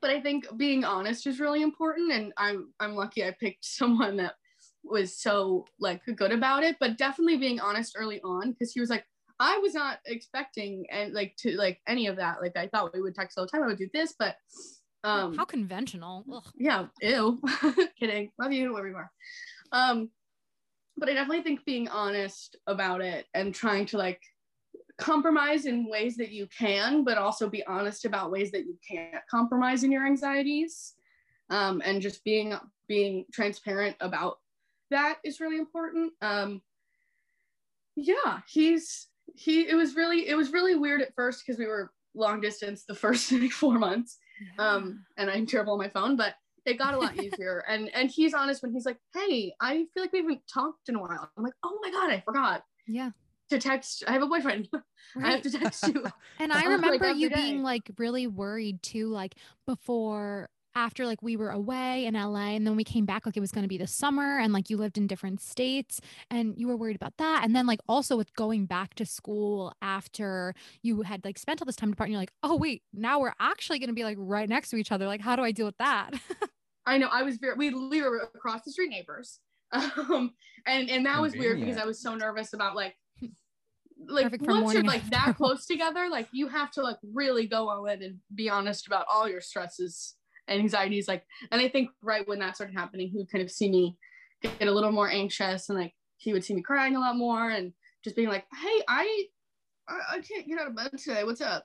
[0.00, 4.16] but I think being honest is really important and I'm I'm lucky I picked someone
[4.16, 4.34] that
[4.82, 8.90] was so like good about it, but definitely being honest early on because he was
[8.90, 9.04] like
[9.40, 12.42] I was not expecting and like to like any of that.
[12.42, 13.62] Like I thought we would text all the time.
[13.62, 14.36] I would do this, but
[15.02, 16.24] um How conventional.
[16.30, 16.44] Ugh.
[16.56, 17.40] yeah, ew.
[17.98, 18.30] Kidding.
[18.38, 19.10] Love you, wherever you are.
[19.72, 20.10] Um,
[20.96, 24.20] but I definitely think being honest about it and trying to like
[24.98, 29.24] compromise in ways that you can, but also be honest about ways that you can't
[29.30, 30.92] compromise in your anxieties.
[31.48, 32.54] Um, and just being
[32.86, 34.38] being transparent about
[34.90, 36.12] that is really important.
[36.20, 36.60] Um,
[37.96, 41.92] yeah, he's he it was really it was really weird at first because we were
[42.14, 44.18] long distance the first like four months
[44.58, 46.34] um and i'm terrible on my phone but
[46.66, 47.64] it got a lot easier.
[47.68, 50.94] and and he's honest when he's like, "Hey, I feel like we haven't talked in
[50.96, 53.10] a while." I'm like, "Oh my god, I forgot Yeah.
[53.48, 54.04] to text.
[54.06, 54.68] I have a boyfriend.
[55.22, 56.04] I have to text you."
[56.38, 61.36] And I remember every you being like really worried too, like before after like we
[61.36, 63.78] were away in LA and then we came back like it was going to be
[63.78, 66.00] the summer and like you lived in different states
[66.30, 69.72] and you were worried about that and then like also with going back to school
[69.82, 73.18] after you had like spent all this time apart and you're like oh wait now
[73.18, 75.52] we're actually going to be like right next to each other like how do I
[75.52, 76.10] deal with that?
[76.86, 79.40] I know I was very we, we were across the street neighbors.
[79.72, 80.32] Um
[80.66, 82.96] and and that was weird because I was so nervous about like
[84.08, 87.86] like once you're like that close together, like you have to like really go all
[87.86, 90.16] in and be honest about all your stresses
[90.50, 91.08] and anxieties.
[91.08, 93.96] Like and I think right when that started happening, he would kind of see me
[94.42, 97.48] get a little more anxious and like he would see me crying a lot more
[97.48, 97.72] and
[98.04, 99.24] just being like, Hey, I
[99.88, 101.24] I, I can't get out of bed today.
[101.24, 101.64] What's up?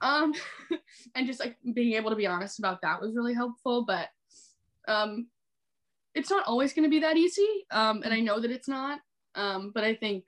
[0.00, 0.34] Um
[1.16, 3.84] and just like being able to be honest about that was really helpful.
[3.84, 4.08] But
[4.86, 5.26] um
[6.14, 9.00] it's not always going to be that easy um and i know that it's not
[9.34, 10.24] um but i think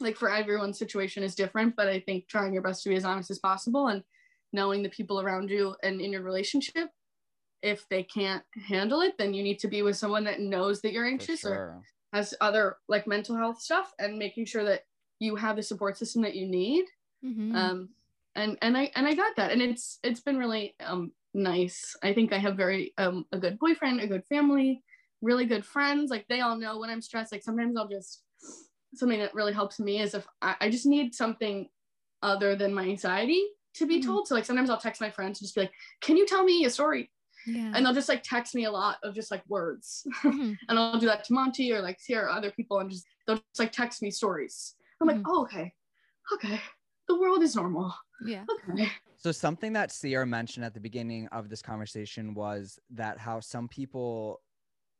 [0.00, 3.04] like for everyone's situation is different but i think trying your best to be as
[3.04, 4.02] honest as possible and
[4.52, 6.90] knowing the people around you and in your relationship
[7.62, 10.92] if they can't handle it then you need to be with someone that knows that
[10.92, 11.82] you're For anxious or
[12.12, 14.82] has other like mental health stuff and making sure that
[15.18, 16.84] you have the support system that you need.
[17.24, 17.54] Mhm.
[17.54, 17.88] um
[18.34, 19.50] and and i and i got that.
[19.52, 21.96] And it's it's been really um nice.
[22.02, 24.82] I think i have very um a good boyfriend a good family
[25.22, 26.10] really good friends.
[26.10, 27.32] Like they all know when i'm stressed.
[27.32, 28.22] Like sometimes i'll just
[28.94, 31.68] something that really helps me is if i, I just need something
[32.22, 33.42] other than my anxiety
[33.76, 34.06] to be Mhm.
[34.06, 36.44] told so like sometimes i'll text my friends and just be like can you tell
[36.44, 37.12] me a story
[37.46, 40.58] yeah and they'll just like text me a lot of just like words Mhm.
[40.68, 43.36] and I'll do that to Monty or like Sierra or other people and just they'll
[43.36, 44.74] just like text me stories.
[45.00, 45.24] I'm like, Mhm.
[45.26, 45.72] oh, okay,
[46.34, 46.60] okay,
[47.08, 47.94] the world is normal.
[48.20, 48.90] yeah Okay.
[49.18, 53.68] So something that Sierra mentioned at the beginning of this conversation was that how some
[53.68, 54.42] people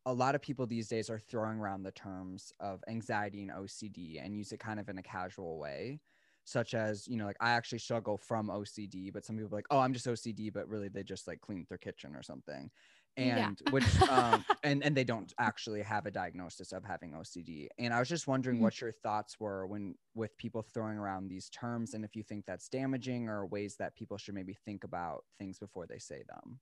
[0.07, 4.20] a lot of people these days are throwing around the terms of anxiety and OCD
[4.20, 6.01] and use it kind of in a casual way
[6.47, 9.67] such as you know like I actually struggle from OCD but some people are like
[9.71, 12.71] oh I'm just OCD but really they just like cleaned their kitchen or something
[13.19, 13.51] Yeah.
[13.51, 17.93] and which um and and they don't actually have a diagnosis of having OCD and
[17.95, 18.63] I was just wondering Mhm.
[18.63, 22.47] what your thoughts were when with people throwing around these terms and if you think
[22.47, 26.61] that's damaging or ways that people should maybe think about things before they say them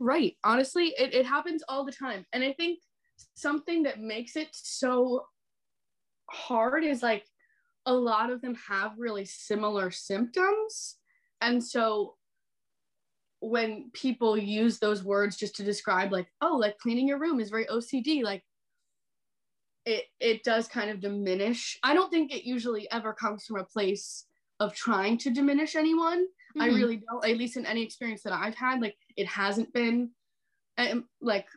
[0.00, 0.36] Right.
[0.44, 2.26] Honestly, it, it happens all the time.
[2.32, 2.80] And I think
[3.34, 5.26] something that makes it so
[6.30, 7.26] hard is like
[7.88, 10.96] a lot of them have really similar symptoms.
[11.40, 12.16] And so
[13.40, 17.48] when people use those words just to describe like, oh, like cleaning your room is
[17.48, 18.44] very OCD, like
[19.86, 21.78] it it does kind of diminish.
[21.82, 24.26] I don't think it usually ever comes from a place
[24.60, 26.26] of trying to diminish anyone.
[26.60, 26.74] I Mhm.
[26.74, 30.10] really don't, at least in any experience that I've had, like it hasn't been
[30.76, 31.48] um, like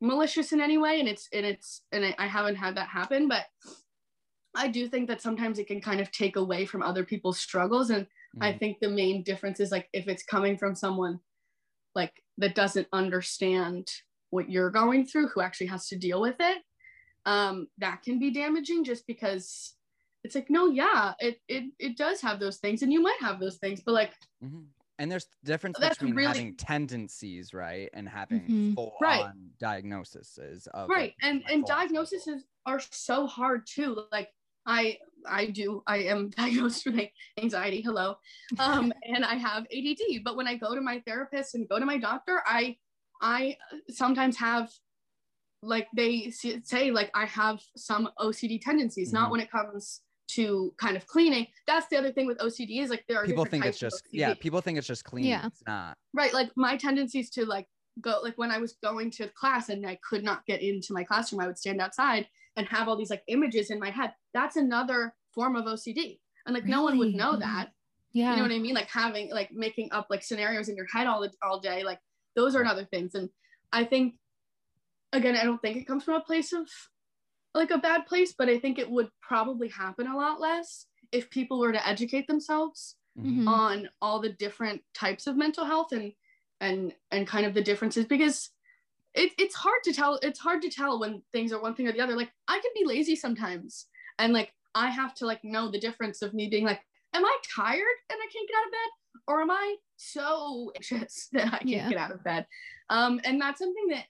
[0.00, 1.00] malicious in any way.
[1.00, 3.46] And it's, and it's, and I, I haven't had that happen, but
[4.54, 7.90] I do think that sometimes it can kind of take away from other people's struggles.
[7.90, 8.06] And
[8.40, 8.58] I Mhm.
[8.58, 11.20] think the main difference is like if it's coming from someone
[11.94, 13.88] like that doesn't understand
[14.30, 16.62] what you're going through, who actually has to deal with it,
[17.26, 19.74] um, that can be damaging just because
[20.24, 23.40] it's like, no, yeah, it, it, it does have those things and you might have
[23.40, 24.68] those things, but like, Mhm.
[24.98, 28.74] And there's difference between really- having tendencies, right, and having Mhm.
[28.74, 29.24] full Right.
[29.24, 32.28] on diagnoses of right like, and and diagnoses
[32.66, 34.28] are so hard too like
[34.70, 34.96] i
[35.28, 37.08] i do i am diagnosed with
[37.38, 38.16] anxiety hello
[38.58, 41.84] um and i have add but when i go to my therapist and go to
[41.84, 42.76] my doctor i
[43.20, 43.56] i
[43.90, 44.70] sometimes have
[45.62, 49.32] like they say like i have some ocd tendencies not Mhm.
[49.32, 53.04] when it comes to kind of cleaning that's the other thing with ocd is like
[53.08, 55.46] there are people think it's just yeah people think it's just clean Yeah.
[55.46, 57.66] it's not right like my tendencies to like
[58.00, 61.02] go like when i was going to class and i could not get into my
[61.04, 62.26] classroom i would stand outside
[62.60, 66.54] and have all these like images in my head that's another form of ocd and
[66.54, 67.40] like no one would know Mhm.
[67.40, 67.66] that
[68.12, 70.86] yeah you know what i mean like having like making up like scenarios in your
[70.94, 72.00] head all the all day like
[72.36, 72.72] those are Right.
[72.72, 73.30] other things and
[73.72, 74.16] i think
[75.12, 76.68] again i don't think it comes from a place of
[77.54, 81.30] like a bad place but i think it would probably happen a lot less if
[81.30, 83.42] people were to educate themselves Mhm.
[83.44, 83.48] Mhm.
[83.48, 86.12] on all the different types of mental health and
[86.60, 88.50] and and kind of the differences because
[89.14, 91.92] it, it's hard to tell it's hard to tell when things are one thing or
[91.92, 92.16] the other.
[92.16, 93.86] Like i can be lazy sometimes
[94.18, 96.80] and like i have to like know the difference of me being like
[97.14, 98.90] am i tired and i can't get out of bed?
[99.28, 101.88] Or am i so anxious that i can't Yeah.
[101.88, 102.46] get out of bed?
[102.88, 104.04] Um and that's something that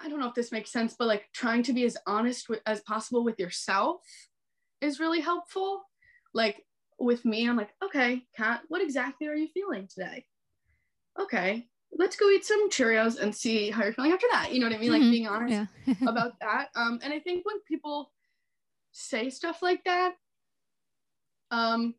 [0.00, 2.60] i don't know if this makes sense but like trying to be as honest with,
[2.66, 4.00] as possible with yourself
[4.80, 5.82] is really helpful.
[6.34, 6.64] Like
[6.98, 10.26] with me i'm like okay kat what exactly are you feeling today?
[11.18, 14.52] Okay let's go eat some Cheerios and see how you're feeling after that.
[14.52, 14.92] You know what I mean?
[14.92, 15.10] Like Mhm.
[15.10, 15.94] being honest Yeah.
[16.08, 16.68] about that.
[16.74, 18.12] Um, and I think when people
[18.92, 20.14] say stuff like that,
[21.50, 21.94] um,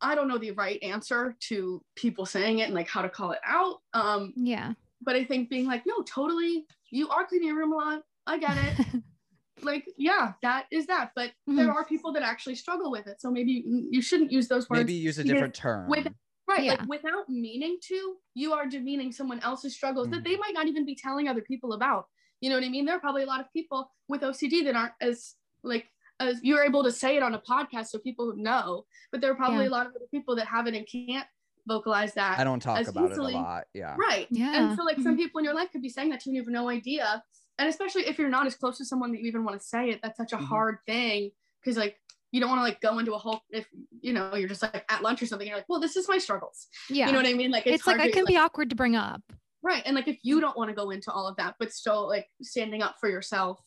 [0.00, 3.32] I don't know the right answer to people saying it and like how to call
[3.32, 3.78] it out.
[3.94, 4.74] Um, yeah.
[5.02, 8.02] but I think being like, no, totally, you are cleaning your room a lot.
[8.26, 9.02] I get it.
[9.62, 11.10] like, yeah, that is that.
[11.16, 11.74] But there Mhm.
[11.74, 13.20] are people that actually struggle with it.
[13.20, 14.80] So maybe you- you shouldn't use those words.
[14.80, 15.88] Maybe use a different term.
[15.88, 16.12] with-
[16.48, 16.64] Right.
[16.64, 16.72] Yeah.
[16.74, 20.40] Like without meaning to, you are demeaning someone else's struggles that they Mhm.
[20.40, 22.08] might not even be telling other people about.
[22.40, 22.84] You know what I mean?
[22.86, 25.90] There are probably a lot of people with OCD that aren't as like
[26.20, 29.36] as you're able to say it on a podcast so people know, but there are
[29.36, 29.68] probably Yeah.
[29.70, 31.28] a lot of other people that have it and can't
[31.66, 32.38] vocalize that.
[32.40, 33.64] I don't talk about easily- it a lot.
[33.74, 33.94] Yeah.
[33.98, 34.26] Right.
[34.30, 34.52] Yeah.
[34.68, 36.36] And so like some people in your life could be saying that to you and
[36.36, 37.22] you have no idea.
[37.58, 39.90] And especially if you're not as close to someone that you even want to say
[39.90, 40.44] it, that's such a Mhm.
[40.46, 41.30] hard thing.
[41.64, 42.00] Cause like
[42.32, 43.66] you don't want to like go into a whole if
[44.00, 46.18] you know you're just like at lunch or something, you're like, well, this is my
[46.18, 46.66] struggles.
[46.90, 47.06] yeah.
[47.06, 47.50] You know what I mean?
[47.50, 49.22] Like it's, it's, like it to, can be awkward to bring up.
[49.62, 49.82] right.
[49.86, 52.28] And like if you don't want to go into all of that, but still like
[52.42, 53.60] standing up for yourself,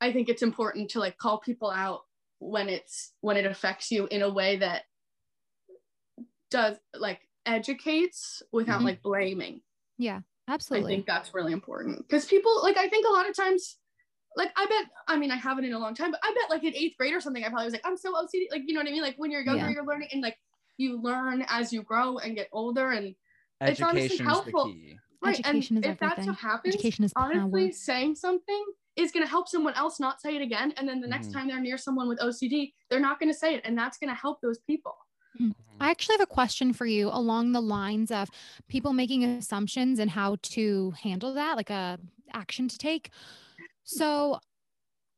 [0.00, 2.02] I think it's important to like call people out
[2.38, 4.82] when it's when it affects you in a way that
[6.50, 8.84] does like educates without Mhm.
[8.84, 9.62] like blaming.
[9.98, 10.20] Yeah.
[10.46, 10.92] Absolutely.
[10.92, 13.78] I think that's really important because people like I think a lot of times
[14.36, 16.64] like I bet I mean I haven't in a long time but I bet like
[16.64, 18.80] in eighth grade or something I probably was like I'm so OCD like you know
[18.80, 19.70] what I mean like when you're younger Yeah.
[19.72, 20.38] you're learning and like
[20.76, 23.14] you learn as you grow and get older and
[23.60, 24.64] It's honestly Education's the helpful.
[24.64, 24.98] key.
[25.22, 26.24] right Education and is if that everything.
[26.24, 27.30] stuff happens Education is power.
[27.30, 28.64] honestly saying something
[28.96, 31.32] is going to help someone else not say it again and then the next Mhm.
[31.32, 34.10] time they're near someone with OCD they're not going to say it and that's going
[34.10, 34.96] to help those people
[35.80, 38.30] I actually have a question for you along the lines of
[38.68, 41.98] people making assumptions and how to handle that, like a
[42.32, 43.10] action to take.
[43.84, 44.40] So,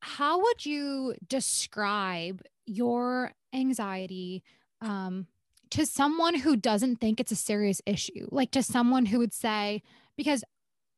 [0.00, 4.42] how would you describe your anxiety
[4.80, 5.26] um,
[5.70, 8.28] to someone who doesn't think it's a serious issue?
[8.30, 9.82] Like to someone who would say,
[10.16, 10.44] because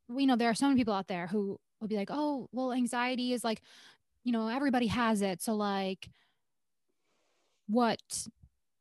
[0.09, 2.73] we know there are so many people out there who will be like, oh, well,
[2.73, 3.61] anxiety is like,
[4.25, 5.43] you know, everybody has it.
[5.43, 6.09] So, like,
[7.67, 8.01] what?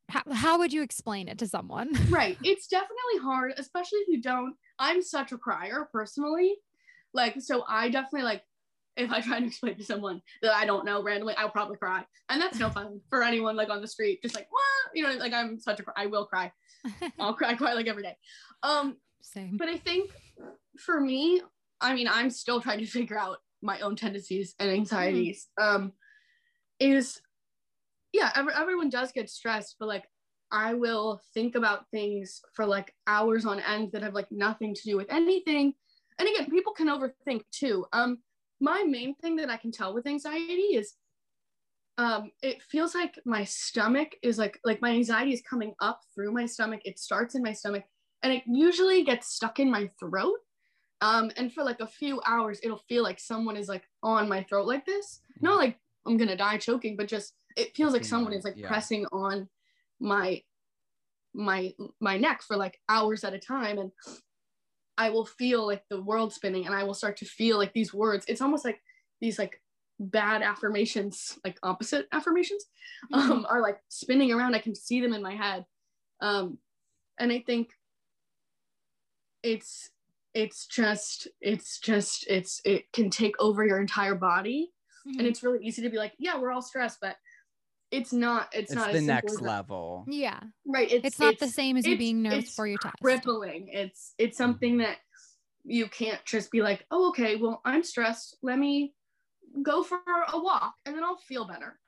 [0.10, 1.90] How, how would you explain it to someone?
[2.10, 6.56] right it's definitely hard especially if you don't i'm such a crier personally
[7.14, 8.44] like so i definitely like
[8.98, 12.04] if i try to explain to someone that i don't know randomly i'll probably cry.
[12.30, 14.95] And that's no fun for anyone like on the street just like what?
[14.95, 16.52] You know like i'm such a, I will cry.
[17.20, 18.18] I'll cry cry like every day.
[18.64, 19.58] Um Same.
[19.58, 20.12] but i think
[20.80, 21.41] for me
[21.82, 25.48] i mean i'm still trying to figure out my own tendencies and anxieties.
[25.60, 25.93] Um
[26.80, 27.20] is
[28.14, 30.06] yeah every, everyone does get stressed but like
[30.52, 34.82] i will think about things for like hours on end that have like nothing to
[34.84, 35.74] do with anything.
[36.20, 37.86] And again people can overthink too.
[37.93, 38.20] Um
[38.60, 40.95] my main thing that i can tell with anxiety is
[41.97, 46.32] um it feels like my stomach is like like my anxiety is coming up through
[46.32, 46.82] my stomach.
[46.86, 47.84] It starts in my stomach
[48.24, 50.38] and it usually gets stuck in my throat.
[51.01, 54.43] Um and for like a few hours it'll feel like someone is like on my
[54.43, 55.22] throat like this.
[55.41, 58.68] Not like i'm gonna die choking but just it feels like someone is like Yeah.
[58.68, 59.49] pressing on
[59.99, 60.41] my
[61.34, 63.80] my my neck for like hours at a time.
[63.80, 63.91] And
[64.98, 67.93] i will feel like the world spinning and i will start to feel like these
[67.93, 68.26] words.
[68.28, 68.82] It's almost like
[69.22, 69.62] these like
[70.00, 72.66] bad affirmations like opposite affirmations
[73.14, 74.54] um are like spinning around.
[74.56, 75.66] I can see them in my head.
[76.22, 76.58] Um
[77.20, 77.70] and i think
[79.43, 79.89] it's
[80.34, 84.72] it's just it's just it's it can take over your entire body.
[85.08, 85.20] Mhm.
[85.20, 87.16] and it's really easy to be like yeah we're all stressed but
[87.92, 89.46] it's not it's, It's not the as next as that.
[89.46, 90.06] level.
[90.08, 90.40] yeah.
[90.66, 92.96] right it's, It's, not the same as you being nervous it's for your test.
[93.02, 94.98] crippling it's it's something that
[95.64, 98.94] you can't just be like oh okay well i'm stressed let me
[99.64, 100.00] go for
[100.34, 101.80] a walk and then i'll feel better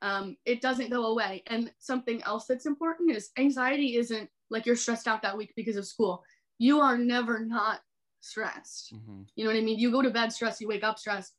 [0.00, 4.76] um, it doesn't go away and something else that's important is anxiety isn't like you're
[4.76, 6.22] stressed out that week because of school
[6.58, 7.80] you are never not
[8.20, 9.26] stressed Mhm.
[9.34, 11.34] you know what i mean you go to bed stressed you wake up stressed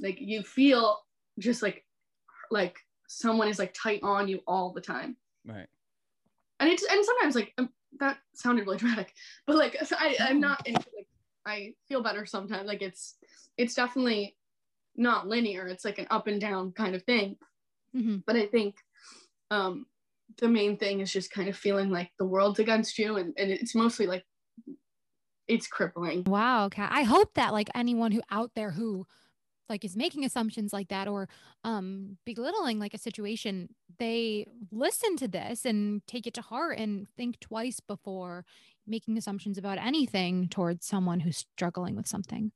[0.00, 0.98] like you feel
[1.40, 1.84] just like
[2.52, 2.76] like
[3.08, 5.66] someone is like tight on you all the time Right.
[6.60, 9.12] and it's and sometimes like um, that sounded really dramatic
[9.46, 11.08] but like I, i'm not into like
[11.46, 13.16] i feel better sometimes like it's
[13.56, 14.36] it's definitely
[14.96, 17.36] not linear it's like an up and down kind of thing
[17.96, 18.22] Mhm.
[18.26, 18.76] but i think
[19.50, 19.86] um
[20.36, 23.50] the main thing is just kind of feeling like the world's against you and, and
[23.50, 24.24] it's mostly like
[25.46, 26.90] it's crippling Wow, Kat.
[26.92, 29.06] I hope that like anyone who out there who
[29.68, 31.28] like is making assumptions like that or
[31.64, 37.08] um belittling like a situation, they listen to this and take it to heart and
[37.16, 38.44] think twice before
[38.86, 42.52] making assumptions about anything towards someone who's struggling with something.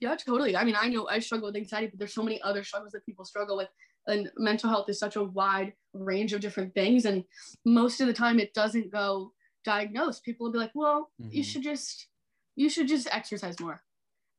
[0.00, 0.56] Yeah, totally.
[0.56, 3.06] I mean, I know I struggle with anxiety, but there's so many other struggles that
[3.06, 3.68] people struggle with.
[4.06, 7.04] And mental health is such a wide range of different things.
[7.06, 7.24] And
[7.64, 9.32] most of the time, it doesn't go
[9.64, 11.42] diagnosed, people will be like, well, you Mhm.
[11.42, 12.08] should just
[12.56, 13.82] you should just exercise more.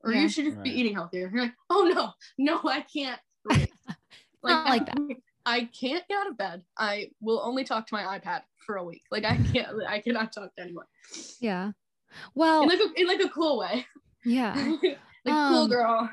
[0.08, 0.22] Or Yeah.
[0.22, 1.30] you should just be eating healthier.
[1.32, 3.68] You're like, oh no, no, I can't breathe.
[4.44, 4.98] Not like that.
[5.46, 6.64] I can't get out of bed.
[6.78, 9.04] I will only talk to my iPad for a week.
[9.12, 10.86] Like I can't I cannot talk to anyone.
[11.42, 11.72] Yeah.
[12.36, 13.86] Well, In like a in like a cool way.
[14.26, 14.56] yeah.
[14.82, 16.10] like cool Um, girl.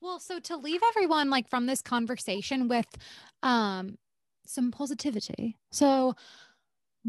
[0.00, 2.86] well, so to leave everyone like from this conversation with
[3.42, 3.98] um
[4.46, 5.56] some positivity.
[5.72, 6.14] So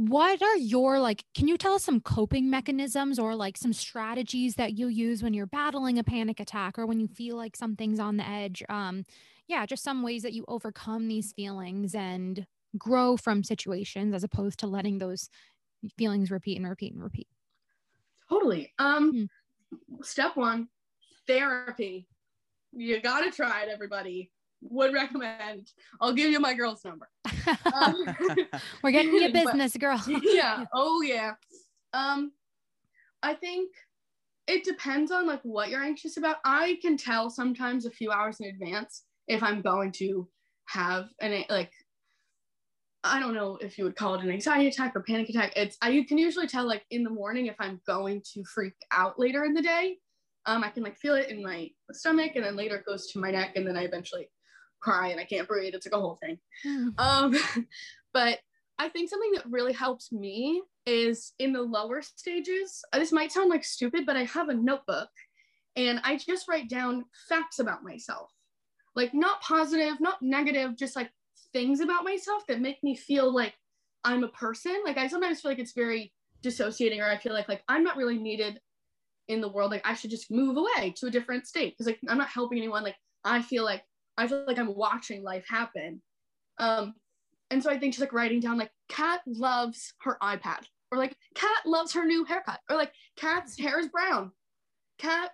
[0.07, 4.55] what are your like can you tell us some coping mechanisms or like some strategies
[4.55, 7.99] that you use when you're battling a panic attack or when you feel like something's
[7.99, 8.63] on the edge?
[8.69, 9.03] Um
[9.47, 12.45] yeah, just some ways that you overcome these feelings and
[12.77, 15.29] grow from situations as opposed to letting those
[15.97, 17.27] feelings repeat and repeat and repeat.
[18.29, 18.73] Totally.
[18.79, 19.25] Um Hmm.
[20.01, 20.69] step one,
[21.27, 22.07] therapy.
[22.73, 24.31] You gotta try it, everybody.
[24.61, 25.71] Would recommend.
[26.01, 27.09] I'll give you my girl's number.
[27.73, 27.95] Um,
[28.83, 29.99] We're getting you but- business, girl.
[30.07, 30.65] yeah.
[30.73, 31.31] Oh yeah.
[31.93, 32.31] Um,
[33.23, 33.71] I think
[34.47, 36.37] it depends on like what you're anxious about.
[36.45, 40.27] I can tell sometimes a few hours in advance if I'm going to
[40.67, 41.71] have an like
[43.03, 45.53] I don't know if you would call it an anxiety attack or panic attack.
[45.55, 48.73] It's I you can usually tell like in the morning if I'm going to freak
[48.91, 49.97] out later in the day.
[50.45, 53.19] Um, I can like feel it in my stomach, and then later it goes to
[53.19, 54.29] my neck, and then I eventually
[54.81, 55.73] cry and I can't breathe.
[55.75, 56.37] It's like a whole thing.
[56.65, 56.99] Mm.
[56.99, 57.35] Um,
[58.13, 58.39] but
[58.77, 62.83] I think something that really helps me is in the lower stages.
[62.93, 65.09] uh, This might sound like stupid, but I have a notebook
[65.75, 68.31] and I just write down facts about myself.
[68.95, 71.11] Like not positive, not negative, just like
[71.53, 73.53] things about myself that make me feel like
[74.03, 74.81] I'm a person.
[74.85, 77.97] Like I sometimes feel like it's very dissociating or I feel like like I'm not
[77.97, 78.59] really needed
[79.27, 79.71] in the world.
[79.71, 82.57] Like I should just move away to a different state because like I'm not helping
[82.57, 82.83] anyone.
[82.83, 83.83] Like I feel like
[84.19, 86.01] I feel like I'm watching life happen.
[86.57, 86.95] Um,
[87.49, 91.15] and so I think she's like writing down like Kat loves her iPad, or like
[91.35, 94.31] Kat loves her new haircut, or like Kat's hair is brown.
[94.99, 95.31] Kat,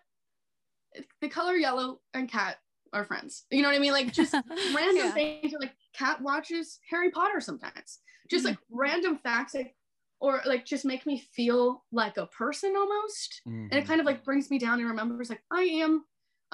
[1.21, 2.57] the color yellow and Kat
[2.93, 3.45] are friends.
[3.49, 3.91] You know what I mean?
[3.91, 4.33] Like just
[4.73, 5.13] random Yeah.
[5.13, 5.53] things.
[5.53, 7.99] Or like Kat watches Harry Potter sometimes.
[8.29, 9.75] Just like random facts, like
[10.21, 13.87] or like just make me feel like a person almost and it Mhm.
[13.87, 16.05] kind of like brings me down and remembers like i am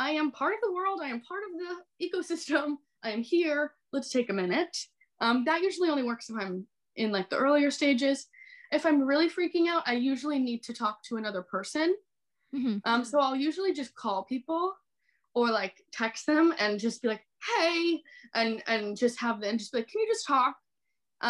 [0.02, 1.00] i am part of the world.
[1.04, 1.74] I am part of the
[2.06, 2.78] ecosystem.
[3.04, 3.74] I am here.
[3.94, 4.76] Let's take a minute.
[5.20, 8.28] Um, that usually only works if i'm in like the earlier stages.
[8.72, 11.96] If i'm really freaking out i usually need to talk to another person.
[12.56, 12.82] Mhm.
[12.90, 14.64] um, so i'll usually just call people
[15.34, 18.02] or like text them and just be like hey
[18.34, 20.56] and and just have them just be like can you just talk?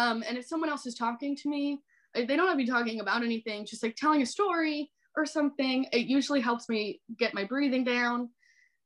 [0.00, 1.62] Um, and if someone else is talking to me
[2.14, 5.86] they don't have to be talking about anything just like telling a story or something
[5.92, 6.80] it usually helps me
[7.22, 8.30] get my breathing down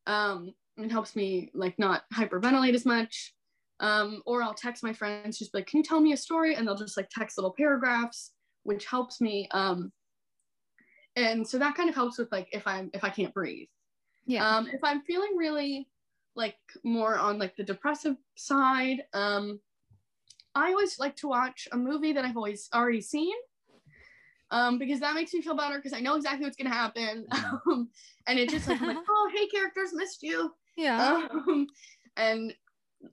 [0.06, 3.34] um, and helps me like not hyperventilate as much
[3.80, 6.54] um, or i'll text my friends just be like can you tell me a story
[6.54, 8.32] and they'll just like text little paragraphs
[8.64, 9.92] which helps me um,
[11.16, 13.68] and so that kind of helps with like if i'm if i can't breathe
[14.26, 14.56] Yeah.
[14.56, 15.88] um, if I'm feeling really
[16.34, 19.60] like more on like the depressive side, um,
[20.54, 23.34] I always like to watch a movie that I've always already seen.
[24.50, 27.26] Um, because that makes me feel better because I know exactly what's gonna happen.
[27.66, 27.90] Um,
[28.28, 30.54] and it just like I'm like, oh hey characters, missed you.
[30.76, 31.26] yeah.
[31.32, 31.66] Um,
[32.16, 32.54] and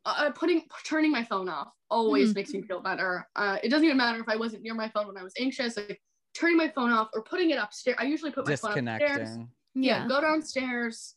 [0.06, 2.36] uh, putting turning my phone off always Mhm.
[2.36, 3.28] makes me feel better.
[3.36, 5.76] Uh, it doesn't even matter if I wasn't near my phone when I was anxious.
[5.78, 6.02] Like
[6.34, 7.98] turning my phone off or putting it upstairs.
[8.00, 9.38] I usually put my phone upstairs
[9.76, 10.08] yeah, yeah.
[10.08, 11.16] go downstairs,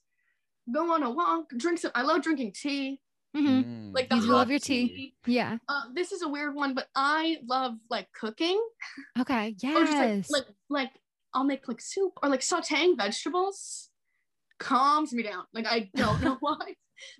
[0.72, 1.92] go on a walk, drink some.
[1.94, 3.00] I love drinking tea.
[3.36, 3.64] Mhm.
[3.64, 3.94] Mm.
[3.94, 5.14] Like the You love your tea.
[5.26, 5.58] Yeah.
[5.68, 8.60] Uh, this is a weird one, but I love like cooking.
[9.18, 9.48] Okay.
[9.48, 10.30] Or just Yes.
[10.30, 10.90] like, like like
[11.34, 13.90] I'll make like soup or like sauteing vegetables
[14.58, 15.44] calms me down.
[15.52, 16.74] Like I don't know why,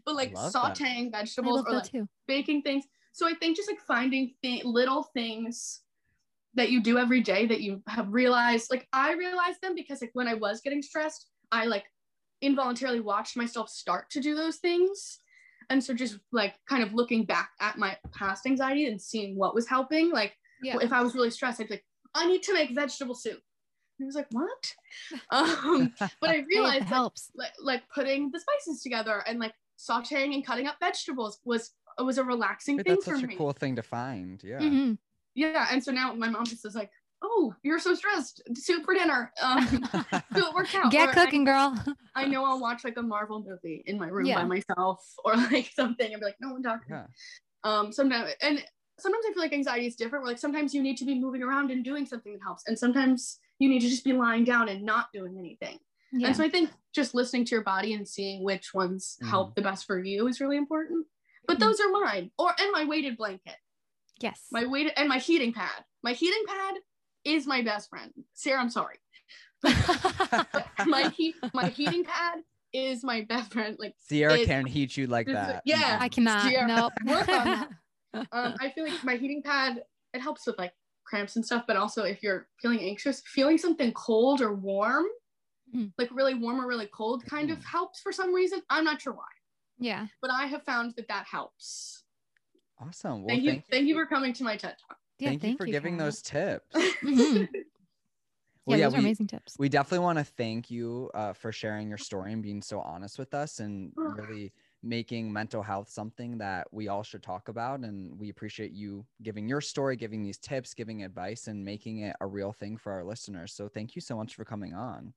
[0.05, 0.77] but like Love that.
[0.77, 2.09] sauteing vegetables love or that like too.
[2.27, 2.85] baking things.
[3.13, 5.83] So I think just like finding th- little things
[6.55, 8.71] that you do every day that you have realized.
[8.71, 11.85] Like I realized them because like when I was getting stressed, I like
[12.41, 15.19] involuntarily watched myself start to do those things.
[15.71, 19.55] And so just like kind of looking back at my past anxiety and seeing what
[19.55, 20.11] was helping.
[20.11, 20.79] Like Yeah.
[20.81, 23.41] if I was really stressed, I'd be like, I need to make vegetable soup.
[23.99, 24.75] And I was like, what?
[25.31, 27.31] um, but I realized like, helps.
[27.35, 32.19] like like putting the spices together and like sauteing and cutting up vegetables was was
[32.19, 33.37] a relaxing Wait, thing that's for such a me.
[33.37, 34.43] cool thing to find.
[34.45, 34.61] Yeah.
[34.61, 34.99] Mhm.
[35.35, 36.91] Yeah, and so now my mom just is like,
[37.29, 38.41] "Oh, you're so stressed.
[38.55, 39.67] Soup for dinner." Um,
[40.35, 40.93] so it worked out.
[40.93, 41.75] Get Or cooking, girl.
[42.15, 44.37] I, I know I'll watch like a Marvel movie in my room Yeah.
[44.43, 47.07] by myself or like something and be like, "No one talk." to me." yeah.
[47.65, 48.65] Um, sometimes and
[48.99, 50.25] sometimes I feel like anxiety is different.
[50.25, 52.79] Where like sometimes you need to be moving around and doing something that helps, and
[52.79, 55.79] sometimes you need to just be lying down and not doing anything.
[56.13, 56.29] Yeah.
[56.29, 59.63] And so I think just listening to your body and seeing which ones help the
[59.63, 61.07] best for you is really important.
[61.49, 61.61] But Mhm.
[61.61, 63.57] those are mine, or and my weighted blanket.
[64.21, 64.47] Yes.
[64.51, 65.85] my weight and my heating pad.
[66.03, 66.77] My heating pad
[67.27, 68.13] is my best friend.
[68.35, 68.97] Sarah, I'm sorry.
[70.87, 72.39] my heat my heating pad
[72.73, 73.77] is my best friend.
[73.79, 75.63] Like Sierra It- can heat you like that.
[75.65, 75.99] yeah.
[76.01, 76.43] I cannot.
[76.49, 76.93] Sierra, Nope.
[77.07, 77.69] work on that.
[78.33, 79.83] um, I feel like my heating pad
[80.15, 80.73] it helps with like
[81.05, 85.05] cramps and stuff, but also if you're feeling anxious, feeling something cold or warm,
[85.75, 85.93] Mhm.
[85.99, 88.63] like really warm or really cold, kind of helps for some reason.
[88.71, 89.25] I'm not sure why,
[89.79, 90.07] yeah.
[90.23, 92.05] but I have found that that helps.
[92.81, 93.23] Awesome.
[93.25, 94.97] Well, thank you, thank you for coming to my TED talk.
[95.19, 95.31] Yeah.
[95.31, 96.05] thank, you for giving Kat.
[96.07, 96.67] those tips.
[96.75, 97.47] Well, yeah,
[98.67, 99.55] yeah, those are we- amazing tips.
[99.59, 103.19] we definitely want to thank you uh, for sharing your story and being so honest
[103.19, 104.53] with us and really
[104.83, 109.49] making mental health something that we all should talk about and we appreciate you giving
[109.49, 113.03] your story giving these tips giving advice and making it a real thing for our
[113.03, 115.13] listeners so thank you so much for coming on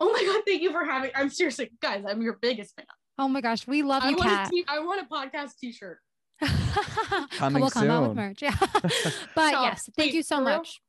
[0.00, 1.10] Oh my god, thank you for having.
[1.14, 2.86] I'm seriously, guys, I'm your biggest fan.
[3.18, 4.50] oh my gosh, we love I you, want a Kat.
[4.50, 5.98] t- I want a podcast T-shirt.
[7.30, 8.16] Coming we'll come out with soon.
[8.16, 8.42] merch.
[8.42, 8.56] Yeah.
[8.60, 9.64] but Stop.
[9.64, 10.80] yes, thank Wait, you so for much.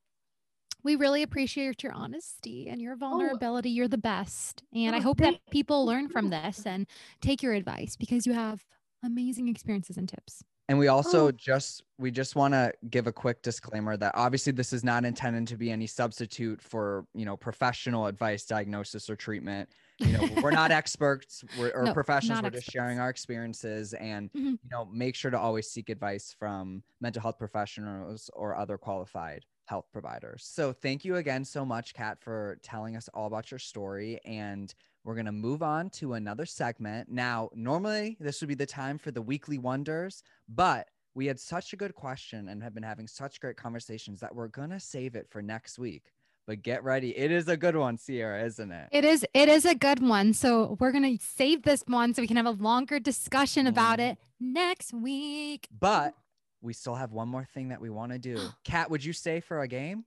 [0.84, 2.98] We really appreciate your honesty and your oh.
[2.98, 3.72] vulnerability.
[3.72, 4.64] You're the best.
[4.74, 6.88] And I Oh, hope that people learn from this and
[7.22, 8.64] take your advice because you have
[9.04, 10.44] amazing experiences and tips.
[10.68, 11.32] and we also Oh.
[11.32, 15.48] just we just want to give a quick disclaimer that obviously this is not intended
[15.48, 19.70] to be any substitute for you know professional advice diagnosis or treatment
[20.04, 24.30] you know we're not experts we're, or No, professionals we're just sharing our experiences and
[24.36, 24.60] Mhm.
[24.64, 29.46] you know make sure to always seek advice from mental health professionals or other qualified
[29.66, 30.46] health providers.
[30.46, 34.74] So thank you again so much kat for telling us all about your story and
[35.04, 37.10] we're going to move on to another segment.
[37.10, 41.72] Now normally this would be the time for the weekly wonders but we had such
[41.74, 45.16] a good question and have been having such great conversations that we're going to save
[45.16, 46.12] it for next week
[46.48, 49.66] but get ready it is a good one sierra isn't it It is it is
[49.66, 50.34] a good one.
[50.34, 54.12] So we're gonna save this one so we can have a longer discussion about Mhm.
[54.12, 55.68] it next week.
[55.78, 56.14] But
[56.62, 58.38] we still have one more thing that we want to do.
[58.64, 60.06] Kat, would you stay for a game?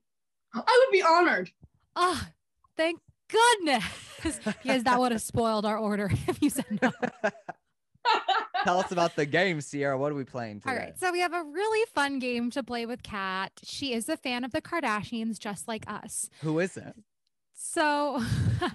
[0.55, 1.51] I would be honored.
[1.97, 2.27] Oh,
[2.77, 3.85] thank goodness.
[4.45, 6.91] because that would have spoiled our order if you said no.
[8.65, 9.99] Tell us about the game, Sierra.
[9.99, 10.71] What are we playing today?
[10.71, 10.99] All right.
[10.99, 13.53] So we have a really fun game to play with Kat.
[13.63, 16.29] She is a fan of the Kardashians, just like us.
[16.41, 16.95] Who is it?
[17.61, 18.23] So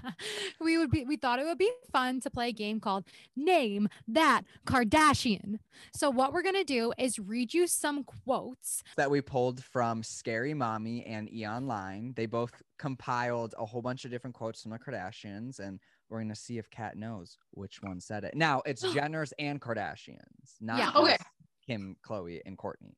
[0.60, 3.06] we would be we thought it would be fun to play a game called
[3.36, 5.60] Name That Kardashian.
[5.94, 8.84] So what we're gonna do is read you some quotes.
[8.98, 12.14] That we pulled from Scary Mommy and E Online.
[12.16, 15.80] They both compiled a whole bunch of different quotes from the Kardashians, and
[16.14, 18.36] we're gonna see if Kat knows which one said it.
[18.36, 20.91] Now it's Jenners and Kardashians, not Yeah.
[20.95, 21.18] Okay.
[21.66, 22.93] Kim, Khloé, and Kourtney.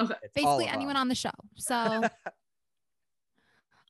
[0.00, 0.14] Okay.
[0.22, 1.02] It's Basically anyone them.
[1.02, 1.30] on the show.
[1.56, 1.74] So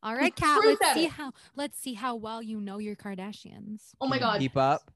[0.02, 1.10] all right, Kat, Proof let's at see it.
[1.12, 3.92] how let's see how well you know your Kardashians.
[4.00, 4.40] Oh my Can god.
[4.40, 4.90] Keep up.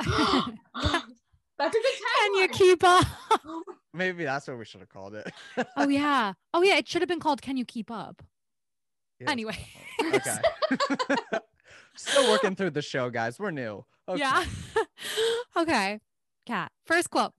[0.74, 1.14] Um,
[1.58, 3.06] that's a good Can you keep up?
[3.94, 5.30] Maybe that's what we should have called it.
[5.76, 6.34] oh yeah.
[6.54, 8.22] Oh yeah, it should have been called Can You Keep Up?
[9.18, 9.58] Yeah, Anyway.
[10.00, 10.36] Okay.
[11.98, 13.38] Still working through the show, guys.
[13.38, 13.84] We're new.
[14.08, 14.20] Okay.
[14.20, 14.44] Yeah.
[15.56, 16.00] okay.
[16.46, 17.32] Kat, first quote.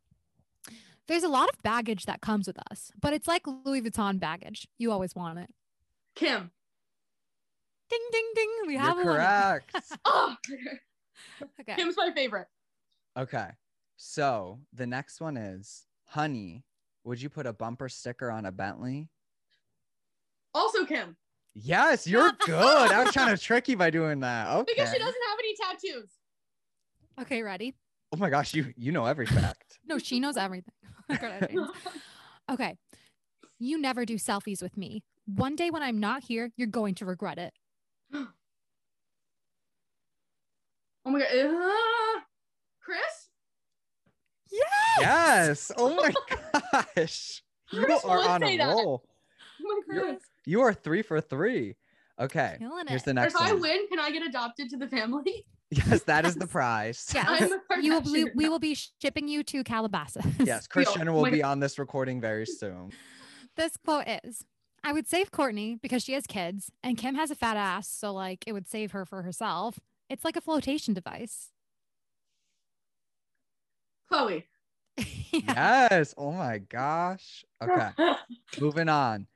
[1.07, 4.67] There's a lot of baggage that comes with us, but it's like Louis Vuitton baggage.
[4.77, 5.49] You always want it.
[6.15, 6.51] Kim.
[7.89, 8.49] Ding ding ding.
[8.67, 9.15] We have You're one.
[9.15, 9.75] correct.
[10.05, 10.35] Oh,
[11.61, 11.75] Okay.
[11.75, 12.47] Kim's my favorite.
[13.17, 13.47] okay.
[13.97, 16.63] So the next one is Honey,
[17.03, 19.09] would you put a bumper sticker on a Bentley?
[20.53, 21.17] Also Kim.
[21.55, 22.91] Yes, you're good.
[22.91, 24.47] I was trying to trick you by doing that.
[24.49, 24.73] Okay.
[24.75, 26.09] Because she doesn't have any tattoos.
[27.21, 27.75] Okay, ready?
[28.13, 29.77] Oh my gosh, you you know every fact.
[29.85, 30.73] No, she knows everything.
[32.51, 32.77] Okay.
[33.59, 35.03] You never do selfies with me.
[35.25, 37.53] One day when I'm not here, you're going to regret it.
[41.05, 41.27] Oh my god.
[41.31, 42.19] Uh,
[42.83, 43.29] Kris?
[44.51, 44.99] Yes.
[44.99, 45.71] yes.
[45.77, 46.13] Oh my
[46.95, 47.41] gosh.
[47.71, 48.67] You Kris are on say a that.
[48.67, 49.03] roll.
[49.61, 50.23] Oh my You're- Kris.
[50.49, 51.75] You are three for three.
[52.19, 52.55] Okay.
[52.57, 53.05] Killing Here's it.
[53.05, 55.45] the next if I win, can I get adopted to the family?
[55.71, 57.11] Yes, that is the prize.
[57.13, 57.51] Yes.
[57.79, 60.25] You will be, we will be shipping you to Calabasas.
[60.39, 61.07] Yes, Kris Deal.
[61.07, 62.91] Oh will be on this recording very soon.
[63.55, 64.43] This quote is
[64.83, 67.87] I would save Kourtney because she has kids and Kim has a fat ass.
[67.87, 69.79] So, like, it would save her for herself.
[70.09, 71.49] It's like a flotation device.
[74.11, 74.45] Khloé.
[75.31, 75.87] Yeah.
[75.91, 76.15] Yes.
[76.17, 77.45] Oh my gosh.
[77.61, 77.89] Okay.
[78.59, 79.27] Moving on.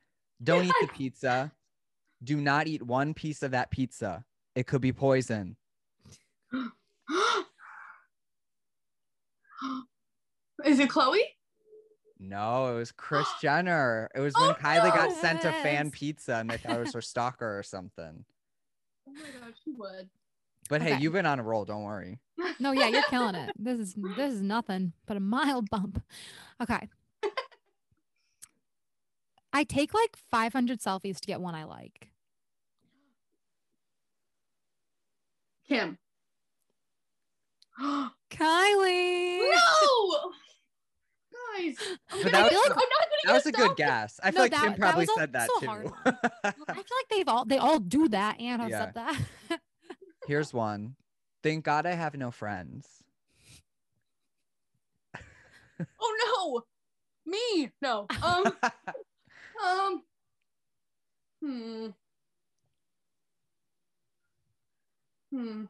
[0.43, 1.51] Don't eat the pizza.
[2.23, 4.23] Do not eat one piece of that pizza.
[4.55, 5.55] It could be poison.
[10.65, 11.19] Is it Khloé?
[12.19, 14.09] No, it was Kris Jenner.
[14.15, 15.15] It was when Oh, Kylie got no.
[15.15, 18.23] sent a fan pizza and they thought it was her stalker or something.
[19.07, 20.09] Oh my gosh, she would.
[20.69, 21.65] But hey, you've been on a roll.
[21.65, 22.19] Don't worry.
[22.59, 23.51] No, yeah, you're killing it.
[23.57, 26.01] This is this is nothing but a mild bump.
[26.61, 26.87] Okay.
[29.53, 32.09] I take like 500 selfies to get one I like.
[35.67, 35.97] Kim.
[37.79, 39.39] Kylie.
[39.39, 39.51] No,
[41.57, 41.75] guys.
[42.11, 44.19] I'm, gonna that get- was- I'm not gonna That was get a good guess.
[44.23, 45.93] I feel No, like that- Kim probably was said that also too.
[46.43, 48.85] I feel like they've all they all do that and have Yeah.
[48.85, 49.59] said that.
[50.27, 50.95] Here's one.
[51.43, 52.87] Thank God I have no friends.
[55.99, 56.63] Oh
[57.27, 57.71] no, me.
[57.81, 58.07] No.
[58.23, 58.53] Um.
[59.61, 60.03] Um.
[61.41, 61.87] Hmm.
[65.31, 65.63] Hmm.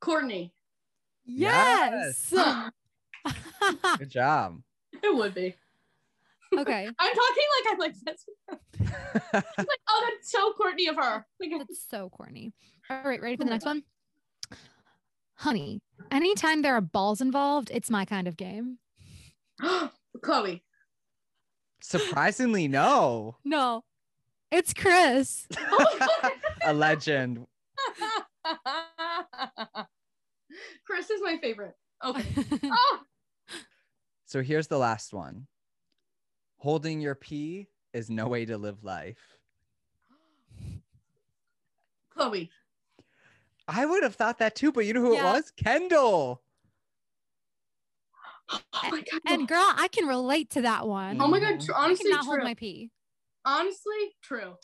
[0.00, 0.50] Kourtney.
[1.24, 2.32] yes.
[3.98, 4.60] Good job.
[5.02, 5.54] It would be.
[6.56, 6.88] okay.
[6.98, 8.26] I'm talking like I'm like this.
[9.32, 11.26] like, oh, that's so Kourtney of her.
[11.40, 12.52] Like, That's so corny.
[12.90, 13.82] All right, ready for the next one?
[15.34, 18.78] Honey, anytime there are balls involved, it's my kind of game.
[19.62, 20.60] Khloé.
[21.86, 23.36] Surprisingly, no.
[23.44, 23.84] No,
[24.50, 25.46] it's Kris.
[25.56, 25.86] My
[26.22, 26.32] God.
[26.64, 27.46] A legend.
[30.84, 31.76] Kris is my favorite.
[32.04, 32.24] Okay.
[32.64, 33.00] Oh,
[34.24, 35.46] So here's the last one.
[36.58, 39.18] Holding your pee is no way to live life.
[42.16, 42.48] Khloé.
[43.68, 45.30] I would have thought that too, but you know who Yeah.
[45.30, 45.52] it was?
[45.52, 46.42] Kendall.
[48.50, 49.20] Oh my god.
[49.26, 51.20] And girl, I can relate to that one.
[51.20, 51.60] oh my god.
[51.60, 52.44] Tr- I honestly, cannot hold true.
[52.44, 52.90] my pee.
[53.44, 54.54] honestly, true.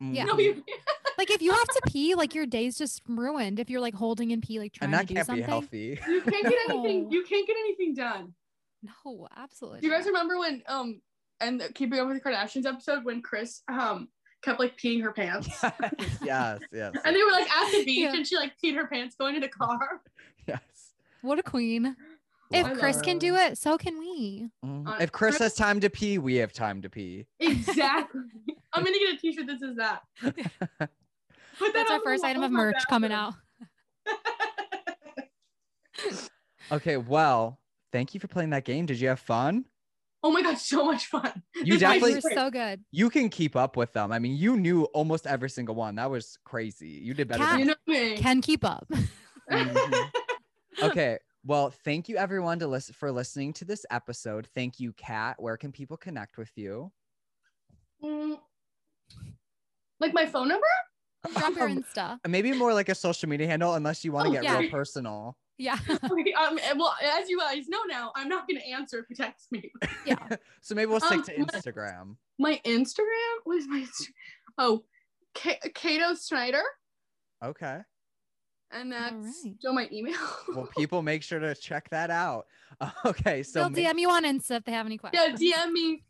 [0.00, 0.24] Yeah.
[0.24, 0.62] No, you.
[1.18, 3.60] Like if you have to pee, like your day's just ruined.
[3.60, 5.44] If you're like holding and pee, like trying and that to do can't something.
[5.44, 6.00] be healthy.
[6.08, 7.12] You can't get anything.
[7.12, 8.34] You can't get anything done.
[9.04, 9.80] No, absolutely.
[9.80, 11.00] Do you guys remember when um
[11.40, 14.08] and Keeping Up with the Kardashians episode when Kris um
[14.42, 15.48] kept like peeing her pants
[16.24, 18.14] yes, yes, and they were like at the beach Yeah.
[18.14, 20.00] and she like peed her pants going to the car.
[20.48, 20.60] yes.
[21.20, 21.94] What a queen.
[22.54, 24.48] I If love Kris can do it, so can we.
[24.64, 24.86] Mhm.
[24.88, 27.26] Uh, If Kris Kris- has time to pee, we have time to pee.
[27.40, 28.20] Exactly.
[28.72, 30.02] I'm gonna get a T-shirt that says that.
[31.60, 33.34] That That's our first item of my merch coming out.
[36.70, 37.58] Okay, well,
[37.92, 38.86] thank you for playing that game.
[38.86, 39.66] Did you have fun?
[40.24, 41.42] oh my god, so much fun.
[41.56, 42.84] You This might You definitely- were so good.
[42.92, 44.12] You can keep up with them.
[44.12, 45.96] I mean, you knew almost every single one.
[45.96, 46.88] That was crazy.
[47.02, 48.16] You did better Kat- than you know me.
[48.16, 48.86] Can keep up.
[49.50, 50.10] Mhm.
[50.84, 51.18] okay.
[51.44, 54.46] Well, thank you everyone to listen for listening to this episode.
[54.54, 55.36] Thank you, Kat.
[55.42, 56.92] Where can people connect with you?
[58.02, 58.36] Mm.
[60.00, 60.66] like my phone number?
[61.36, 62.18] Drop your Um, Insta.
[62.26, 64.58] Maybe more like a social media handle, unless you want to Oh, get yeah.
[64.58, 65.36] real personal.
[65.58, 65.78] Yeah.
[65.88, 69.70] Um, well, as you guys know now, I'm not gonna answer if you text me.
[70.06, 70.16] yeah.
[70.60, 72.16] So maybe we'll stick Um, to my- Instagram.
[72.38, 73.34] My Instagram?
[73.44, 74.12] What is my Instagram?
[74.58, 74.82] Oh,
[75.34, 76.62] K- Kato Snyder.
[77.44, 77.78] Okay.
[78.72, 79.54] And that's right.
[79.58, 80.14] still my email.
[80.54, 82.46] Well, people make sure to check that out.
[83.04, 83.42] Okay.
[83.44, 85.40] So They'll ma- DM you on Insta if they have any questions.
[85.40, 86.02] yeah, DM me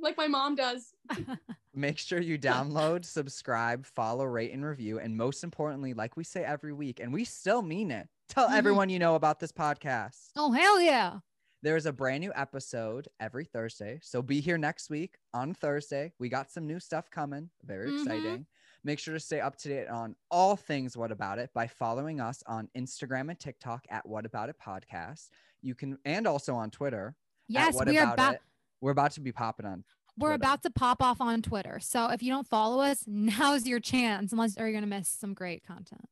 [0.00, 0.94] like my mom does.
[1.74, 4.98] make sure you download, subscribe, follow, rate, and review.
[4.98, 8.56] And most importantly, like we say every week, and we still mean it, tell Mhm.
[8.56, 10.30] everyone you know about this podcast.
[10.36, 11.18] Oh hell yeah.
[11.62, 13.98] There's a brand new episode every Thursday.
[14.02, 16.12] So be here next week on Thursday.
[16.18, 17.50] We got some new stuff coming.
[17.64, 18.00] Very Mhm.
[18.02, 18.46] exciting.
[18.88, 22.20] Make sure to stay up to date on all things What About It by following
[22.22, 25.28] us on Instagram and TikTok at What About It Podcast.
[25.60, 27.14] You can, and also on Twitter.
[27.48, 28.40] Yes, we are About It.
[28.80, 29.84] We're about to be popping on.
[30.16, 30.34] we're Twitter.
[30.36, 31.80] about to pop off on Twitter.
[31.82, 35.62] So if you don't follow us, now's your chance, unless you're gonna miss some great
[35.66, 36.08] content.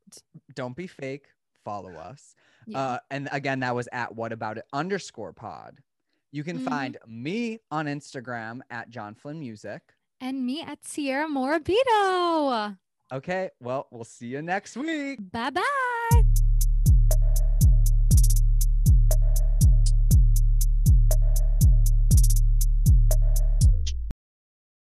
[0.54, 1.28] Don't be fake.
[1.64, 2.34] Follow us.
[2.66, 2.78] Yeah.
[2.78, 5.78] Uh, and again, that was at What About It underscore pod.
[6.30, 6.68] You can Mhm.
[6.68, 9.80] find me on Instagram at John Flynn Music.
[10.20, 12.76] And me at Sierra Morabito.
[13.12, 13.50] Okay.
[13.60, 15.18] Well, we'll see you next week.
[15.30, 15.82] Bye bye.